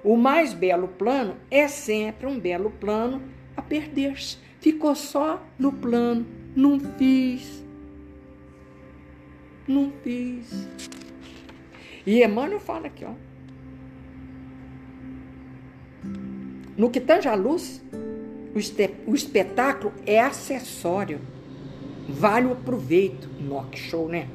o 0.03 0.15
mais 0.15 0.53
belo 0.53 0.87
plano 0.87 1.35
é 1.51 1.67
sempre 1.67 2.25
um 2.27 2.39
belo 2.39 2.71
plano 2.71 3.21
a 3.55 3.61
perder-se. 3.61 4.37
Ficou 4.59 4.95
só 4.95 5.41
no 5.57 5.71
plano, 5.71 6.25
não 6.55 6.79
fiz. 6.79 7.63
Não 9.67 9.91
fiz. 10.03 10.67
E 12.05 12.23
Emmanuel 12.23 12.59
fala 12.59 12.87
aqui, 12.87 13.05
ó. 13.05 13.13
No 16.77 16.89
que 16.89 16.99
tange 16.99 17.27
a 17.27 17.35
luz, 17.35 17.83
o, 19.05 19.13
espetáculo 19.13 19.93
é 20.05 20.19
acessório, 20.19 21.19
vale 22.07 22.47
o 22.47 22.55
proveito. 22.55 23.29
Nock 23.39 23.77
show, 23.77 24.07
né? 24.07 24.27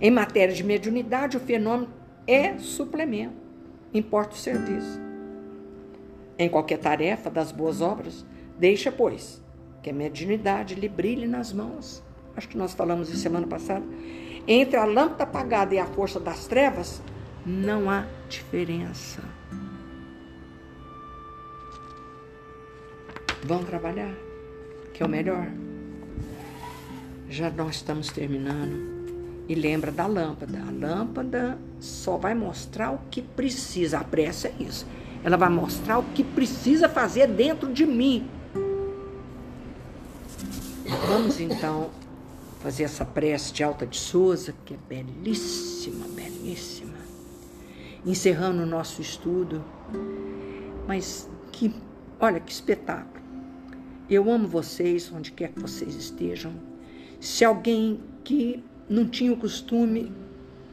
Em 0.00 0.10
matéria 0.10 0.54
de 0.54 0.62
mediunidade, 0.62 1.36
o 1.36 1.40
fenômeno 1.40 1.90
é 2.26 2.58
suplemento, 2.58 3.34
importa 3.92 4.34
o 4.34 4.38
serviço. 4.38 5.00
Em 6.38 6.48
qualquer 6.48 6.78
tarefa 6.78 7.30
das 7.30 7.50
boas 7.50 7.80
obras, 7.80 8.24
deixa, 8.58 8.92
pois, 8.92 9.42
que 9.82 9.90
a 9.90 9.92
mediunidade 9.92 10.74
lhe 10.74 10.88
brilhe 10.88 11.26
nas 11.26 11.52
mãos. 11.52 12.02
Acho 12.36 12.48
que 12.48 12.58
nós 12.58 12.74
falamos 12.74 13.08
isso 13.08 13.18
semana 13.18 13.46
passada. 13.46 13.84
Entre 14.46 14.76
a 14.76 14.84
lâmpada 14.84 15.24
apagada 15.24 15.74
e 15.74 15.78
a 15.78 15.86
força 15.86 16.20
das 16.20 16.46
trevas, 16.46 17.02
não 17.44 17.90
há 17.90 18.06
diferença. 18.28 19.22
Vão 23.44 23.64
trabalhar, 23.64 24.14
que 24.94 25.02
é 25.02 25.06
o 25.06 25.08
melhor. 25.08 25.48
Já 27.28 27.50
nós 27.50 27.76
estamos 27.76 28.08
terminando. 28.08 28.97
E 29.48 29.54
lembra 29.54 29.90
da 29.90 30.06
lâmpada. 30.06 30.58
A 30.58 30.70
lâmpada 30.70 31.58
só 31.80 32.18
vai 32.18 32.34
mostrar 32.34 32.92
o 32.92 33.00
que 33.10 33.22
precisa. 33.22 33.98
A 33.98 34.04
prece 34.04 34.48
é 34.48 34.54
isso. 34.60 34.86
Ela 35.24 35.36
vai 35.36 35.48
mostrar 35.48 35.98
o 35.98 36.04
que 36.14 36.22
precisa 36.22 36.88
fazer 36.88 37.26
dentro 37.28 37.72
de 37.72 37.86
mim. 37.86 38.28
Vamos 41.06 41.40
então 41.40 41.90
fazer 42.60 42.84
essa 42.84 43.04
prece 43.04 43.52
de 43.52 43.64
Alta 43.64 43.86
de 43.86 43.96
Souza, 43.96 44.54
que 44.64 44.74
é 44.74 44.76
belíssima, 44.88 46.06
belíssima. 46.08 46.98
Encerrando 48.04 48.62
o 48.62 48.66
nosso 48.66 49.00
estudo. 49.00 49.64
Mas 50.86 51.28
que, 51.52 51.74
olha 52.20 52.38
que 52.38 52.52
espetáculo. 52.52 53.24
Eu 54.10 54.30
amo 54.30 54.46
vocês, 54.46 55.10
onde 55.12 55.32
quer 55.32 55.52
que 55.52 55.60
vocês 55.60 55.94
estejam. 55.94 56.52
Se 57.20 57.44
alguém 57.44 58.00
que 58.24 58.62
não 58.88 59.06
tinha 59.06 59.32
o 59.32 59.36
costume 59.36 60.12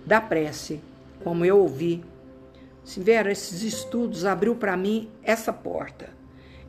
da 0.05 0.21
prece, 0.21 0.81
como 1.23 1.43
eu 1.43 1.59
ouvi, 1.59 2.03
se 2.83 2.99
vier 2.99 3.25
esses 3.25 3.63
estudos, 3.63 4.25
abriu 4.25 4.55
para 4.55 4.77
mim 4.77 5.09
essa 5.23 5.51
porta. 5.51 6.09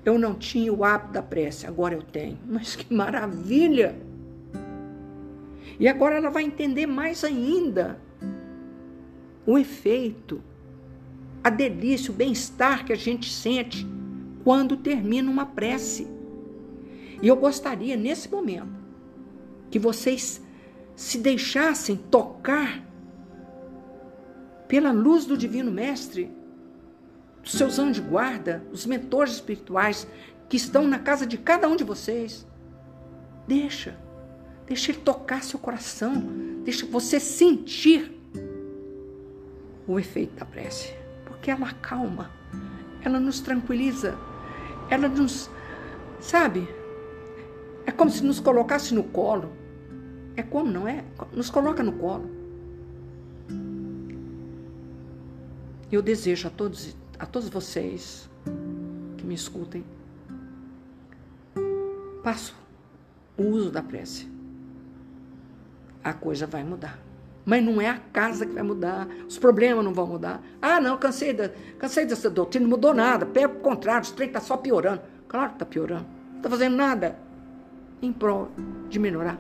Eu 0.03 0.19
não 0.19 0.35
tinha 0.35 0.73
o 0.73 0.83
hábito 0.83 1.13
da 1.13 1.23
prece, 1.23 1.67
agora 1.67 1.95
eu 1.95 2.03
tenho. 2.03 2.39
Mas 2.49 2.75
que 2.75 2.93
maravilha! 2.93 3.95
E 5.79 5.87
agora 5.87 6.17
ela 6.17 6.31
vai 6.31 6.43
entender 6.43 6.87
mais 6.87 7.23
ainda 7.23 7.99
o 9.47 9.59
efeito, 9.59 10.43
a 11.45 11.51
delícia, 11.51 12.11
o 12.11 12.15
bem-estar 12.15 12.85
que 12.87 12.95
a 12.95 12.97
gente 12.97 13.31
sente 13.31 13.87
quando 14.43 14.77
termina 14.77 15.31
uma 15.31 15.45
prece. 15.45 16.07
E 17.21 17.29
eu 17.29 17.37
gostaria, 17.37 17.95
nesse 17.95 18.31
momento, 18.31 18.75
que 19.71 19.79
vocês 19.79 20.41
se 20.97 21.19
deixassem 21.19 21.95
tocar 21.95 22.83
pela 24.67 24.91
luz 24.91 25.27
do 25.27 25.37
Divino 25.37 25.71
Mestre, 25.71 26.35
dos 27.43 27.53
seus 27.53 27.79
anjos 27.79 28.03
de 28.03 28.11
guarda, 28.11 28.65
os 28.73 28.87
mentores 28.87 29.35
espirituais 29.35 30.09
que 30.49 30.57
estão 30.57 30.89
na 30.89 30.99
casa 30.99 31.27
de 31.27 31.37
cada 31.37 31.69
um 31.69 31.77
de 31.77 31.85
vocês. 31.85 32.47
Deixa, 33.47 33.97
deixa 34.67 34.91
ele 34.91 35.01
tocar 35.03 35.45
seu 35.45 35.59
coração, 35.59 36.15
deixa 36.65 36.87
você 36.87 37.21
sentir 37.21 38.13
o 39.87 40.01
efeito 40.01 40.35
da 40.35 40.47
prece, 40.47 40.93
porque 41.27 41.51
ela 41.51 41.69
acalma, 41.69 42.31
ela 43.05 43.21
nos 43.21 43.39
tranquiliza, 43.39 44.19
ela 44.91 45.09
nos, 45.09 45.49
sabe, 46.19 46.67
é 47.85 47.93
como 47.93 48.11
se 48.11 48.25
nos 48.25 48.41
colocasse 48.41 48.95
no 48.95 49.05
colo. 49.05 49.66
É 50.37 50.43
como, 50.43 50.71
não 50.71 50.87
é? 50.87 51.03
Nos 51.33 51.49
coloca 51.49 51.83
no 51.83 51.93
colo. 51.93 52.31
Eu 55.91 56.03
desejo 56.03 56.49
a 56.49 56.51
todos, 56.51 56.97
a 57.19 57.25
todos 57.25 57.49
vocês 57.49 58.29
que 59.17 59.25
me 59.25 59.35
escutem, 59.35 59.85
passo 62.23 62.55
o 63.37 63.45
uso 63.45 63.71
da 63.71 63.83
prece. 63.83 64.29
A 66.03 66.13
coisa 66.13 66.47
vai 66.47 66.63
mudar. 66.63 66.99
Mas 67.45 67.65
não 67.65 67.81
é 67.81 67.89
a 67.89 67.99
casa 67.99 68.45
que 68.45 68.53
vai 68.53 68.65
mudar, 68.65 69.07
os 69.29 69.39
problemas 69.39 69.85
não 69.85 69.95
vão 69.95 70.07
mudar. 70.07 70.43
Ah, 70.61 70.81
não, 70.81 70.99
cansei, 70.99 71.33
da, 71.33 71.49
cansei 71.79 72.05
dessa 72.05 72.29
doutrina, 72.29 72.65
não 72.65 72.71
mudou 72.71 72.93
nada. 72.93 73.25
Pelo 73.25 73.55
contrário, 73.61 74.09
o 74.09 74.13
trem 74.13 74.27
está 74.27 74.41
só 74.41 74.57
piorando. 74.57 75.01
Claro 75.29 75.51
que 75.51 75.55
está 75.55 75.67
piorando. 75.67 76.07
Não 76.33 76.37
está 76.39 76.51
fazendo 76.51 76.77
nada 76.77 77.17
em 78.03 78.13
prol 78.13 78.51
de 78.89 78.99
melhorar. 78.99 79.39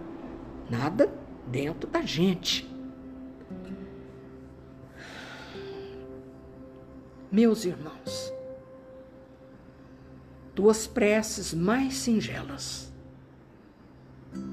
Nada 0.70 1.12
dentro 1.46 1.88
da 1.88 2.02
gente. 2.02 2.68
Meus 7.30 7.64
irmãos, 7.64 8.32
duas 10.54 10.86
preces 10.86 11.52
mais 11.52 11.94
singelas 11.94 12.92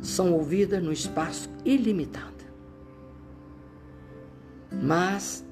são 0.01 0.33
ouvidas 0.33 0.83
no 0.83 0.91
espaço 0.91 1.49
ilimitado. 1.65 2.43
Mas 4.71 5.45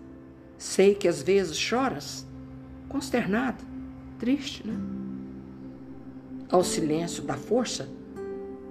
sei 0.58 0.94
que 0.94 1.08
às 1.08 1.22
vezes 1.22 1.58
choras 1.58 2.28
consternado, 2.88 3.64
triste, 4.20 4.68
né? 4.68 4.78
Ao 6.50 6.64
silêncio 6.64 7.24
da 7.24 7.36
força 7.36 7.90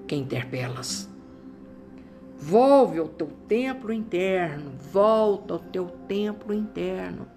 que 0.07 0.15
interpelas. 0.15 1.10
Volve 2.43 2.99
ao 2.99 3.07
teu 3.07 3.29
templo 3.47 3.93
interno, 3.93 4.73
volta 4.91 5.53
ao 5.53 5.61
teu 5.61 5.89
templo 6.09 6.55
interno, 6.55 7.29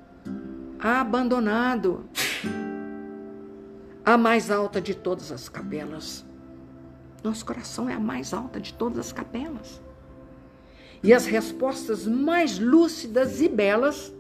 abandonado, 0.80 2.06
a 4.06 4.18
mais 4.18 4.49
alta 4.49 4.80
de 4.80 4.95
todas 4.95 5.30
as 5.30 5.49
capelas. 5.49 6.26
Nosso 7.22 7.45
coração 7.45 7.89
é 7.89 7.93
a 7.93 7.99
mais 7.99 8.34
alta 8.34 8.62
de 8.62 8.74
todas 8.74 8.97
as 8.97 9.12
capelas. 9.12 9.82
E 11.04 11.14
as 11.14 11.26
respostas 11.26 12.08
mais 12.08 12.58
lúcidas 12.58 13.41
e 13.41 13.49
belas 13.49 14.14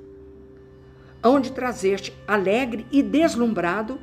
hão 1.23 1.39
de 1.39 1.53
trazer-te 1.53 2.13
alegre 2.27 2.85
e 2.91 3.01
deslumbrado 3.01 3.97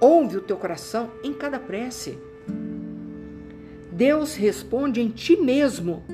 Ouve 0.00 0.36
o 0.36 0.40
teu 0.40 0.56
coração 0.56 1.10
em 1.24 1.32
cada 1.32 1.58
prece. 1.58 2.18
Deus 3.98 4.36
responde 4.36 5.00
em 5.00 5.08
ti 5.08 5.36
mesmo 5.36 6.04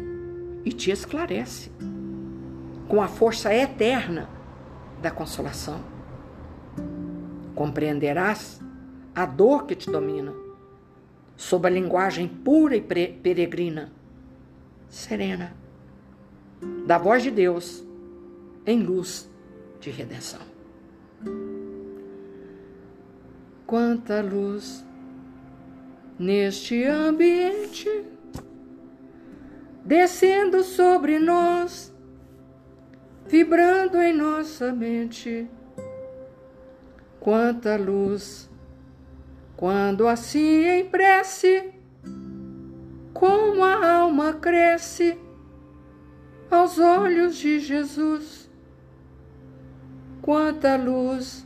e 0.64 0.72
te 0.72 0.90
esclarece 0.90 1.70
com 2.88 3.02
a 3.02 3.06
força 3.06 3.52
eterna 3.54 4.26
da 5.02 5.10
consolação. 5.10 5.82
Compreenderás 7.54 8.58
a 9.14 9.26
dor 9.26 9.66
que 9.66 9.74
te 9.74 9.90
domina 9.90 10.32
sob 11.36 11.68
a 11.68 11.70
linguagem 11.70 12.26
pura 12.26 12.74
e 12.74 12.80
peregrina, 12.80 13.92
serena, 14.88 15.54
da 16.86 16.96
voz 16.96 17.22
de 17.22 17.30
Deus 17.30 17.84
em 18.64 18.82
luz 18.82 19.30
de 19.78 19.90
redenção. 19.90 20.40
quanta 23.66 24.22
luz 24.22 24.83
neste 26.18 26.84
ambiente, 26.84 27.88
descendo 29.84 30.62
sobre 30.62 31.18
nós, 31.18 31.92
vibrando 33.26 33.98
em 33.98 34.12
nossa 34.12 34.72
mente. 34.72 35.48
Quanta 37.20 37.76
luz, 37.76 38.50
quando 39.56 40.06
assim 40.06 40.64
em 40.66 40.84
prece, 40.84 41.72
como 43.12 43.64
a 43.64 43.98
alma 44.00 44.34
cresce 44.34 45.18
aos 46.50 46.78
olhos 46.78 47.36
de 47.36 47.58
Jesus. 47.60 48.50
Quanta 50.20 50.76
luz 50.76 51.44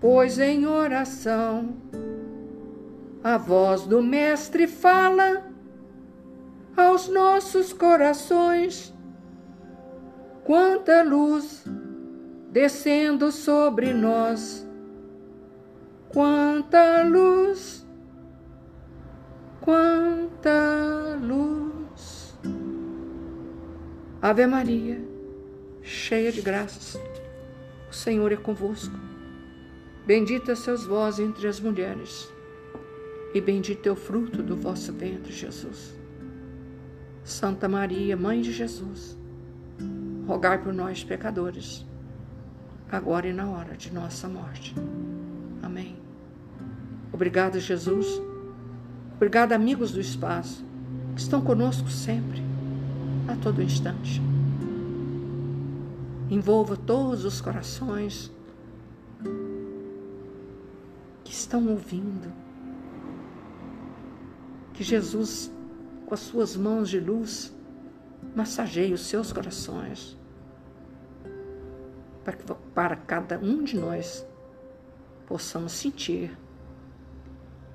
pois 0.00 0.38
em 0.38 0.66
oração 0.66 1.76
a 3.22 3.36
voz 3.36 3.82
do 3.82 4.02
Mestre 4.02 4.66
fala 4.66 5.44
aos 6.76 7.08
nossos 7.08 7.72
corações. 7.72 8.94
Quanta 10.44 11.02
luz 11.02 11.64
descendo 12.50 13.30
sobre 13.30 13.92
nós, 13.92 14.66
quanta 16.08 17.04
luz, 17.04 17.86
quanta 19.60 21.16
luz. 21.22 22.36
Ave 24.20 24.46
Maria, 24.46 25.00
cheia 25.82 26.32
de 26.32 26.42
graças, 26.42 27.00
o 27.88 27.94
Senhor 27.94 28.32
é 28.32 28.36
convosco. 28.36 28.94
Bendita 30.04 30.56
sois 30.56 30.84
vós 30.84 31.20
entre 31.20 31.46
as 31.46 31.60
mulheres, 31.60 32.28
e 33.32 33.40
bendito 33.40 33.88
é 33.88 33.92
o 33.92 33.96
fruto 33.96 34.42
do 34.42 34.56
vosso 34.56 34.92
ventre, 34.92 35.32
Jesus. 35.32 35.94
Santa 37.22 37.68
Maria, 37.68 38.16
Mãe 38.16 38.40
de 38.40 38.52
Jesus, 38.52 39.16
rogai 40.26 40.62
por 40.62 40.72
nós, 40.72 41.04
pecadores, 41.04 41.86
agora 42.90 43.28
e 43.28 43.32
na 43.32 43.48
hora 43.48 43.76
de 43.76 43.92
nossa 43.92 44.28
morte. 44.28 44.74
Amém. 45.62 45.96
Obrigado, 47.12 47.60
Jesus. 47.60 48.06
Obrigado, 49.14 49.52
amigos 49.52 49.92
do 49.92 50.00
espaço, 50.00 50.64
que 51.14 51.20
estão 51.20 51.40
conosco 51.40 51.88
sempre, 51.88 52.42
a 53.28 53.36
todo 53.36 53.62
instante. 53.62 54.20
Envolva 56.30 56.76
todos 56.76 57.24
os 57.24 57.40
corações 57.40 58.32
que 61.22 61.32
estão 61.32 61.68
ouvindo. 61.68 62.32
Que 64.80 64.84
Jesus 64.84 65.52
com 66.06 66.14
as 66.14 66.20
suas 66.20 66.56
mãos 66.56 66.88
de 66.88 66.98
luz, 66.98 67.54
massageie 68.34 68.94
os 68.94 69.02
seus 69.02 69.30
corações, 69.30 70.16
para 72.24 72.32
que 72.32 72.54
para 72.74 72.96
cada 72.96 73.38
um 73.38 73.62
de 73.62 73.76
nós 73.76 74.26
possamos 75.26 75.72
sentir 75.72 76.34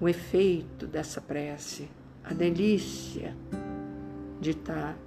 o 0.01 0.09
efeito 0.09 0.87
dessa 0.87 1.21
prece, 1.21 1.87
a 2.23 2.33
delícia 2.33 3.37
de 4.41 4.49
estar 4.49 4.97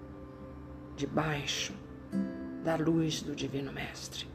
debaixo 0.95 1.75
da 2.63 2.77
luz 2.77 3.23
do 3.23 3.35
Divino 3.35 3.73
Mestre. 3.73 4.29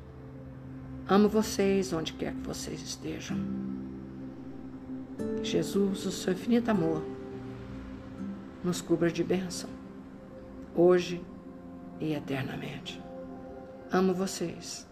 Amo 1.08 1.30
vocês 1.30 1.94
onde 1.94 2.12
quer 2.12 2.34
que 2.34 2.46
vocês 2.46 2.82
estejam. 2.82 3.38
Jesus, 5.42 6.06
o 6.06 6.12
seu 6.12 6.34
infinito 6.34 6.70
amor, 6.70 7.13
nos 8.64 8.82
cubra 8.82 9.12
de 9.12 9.24
bênção, 9.24 9.70
hoje 10.76 11.22
e 12.00 12.14
eternamente. 12.14 13.02
Amo 13.92 14.14
vocês. 14.14 14.88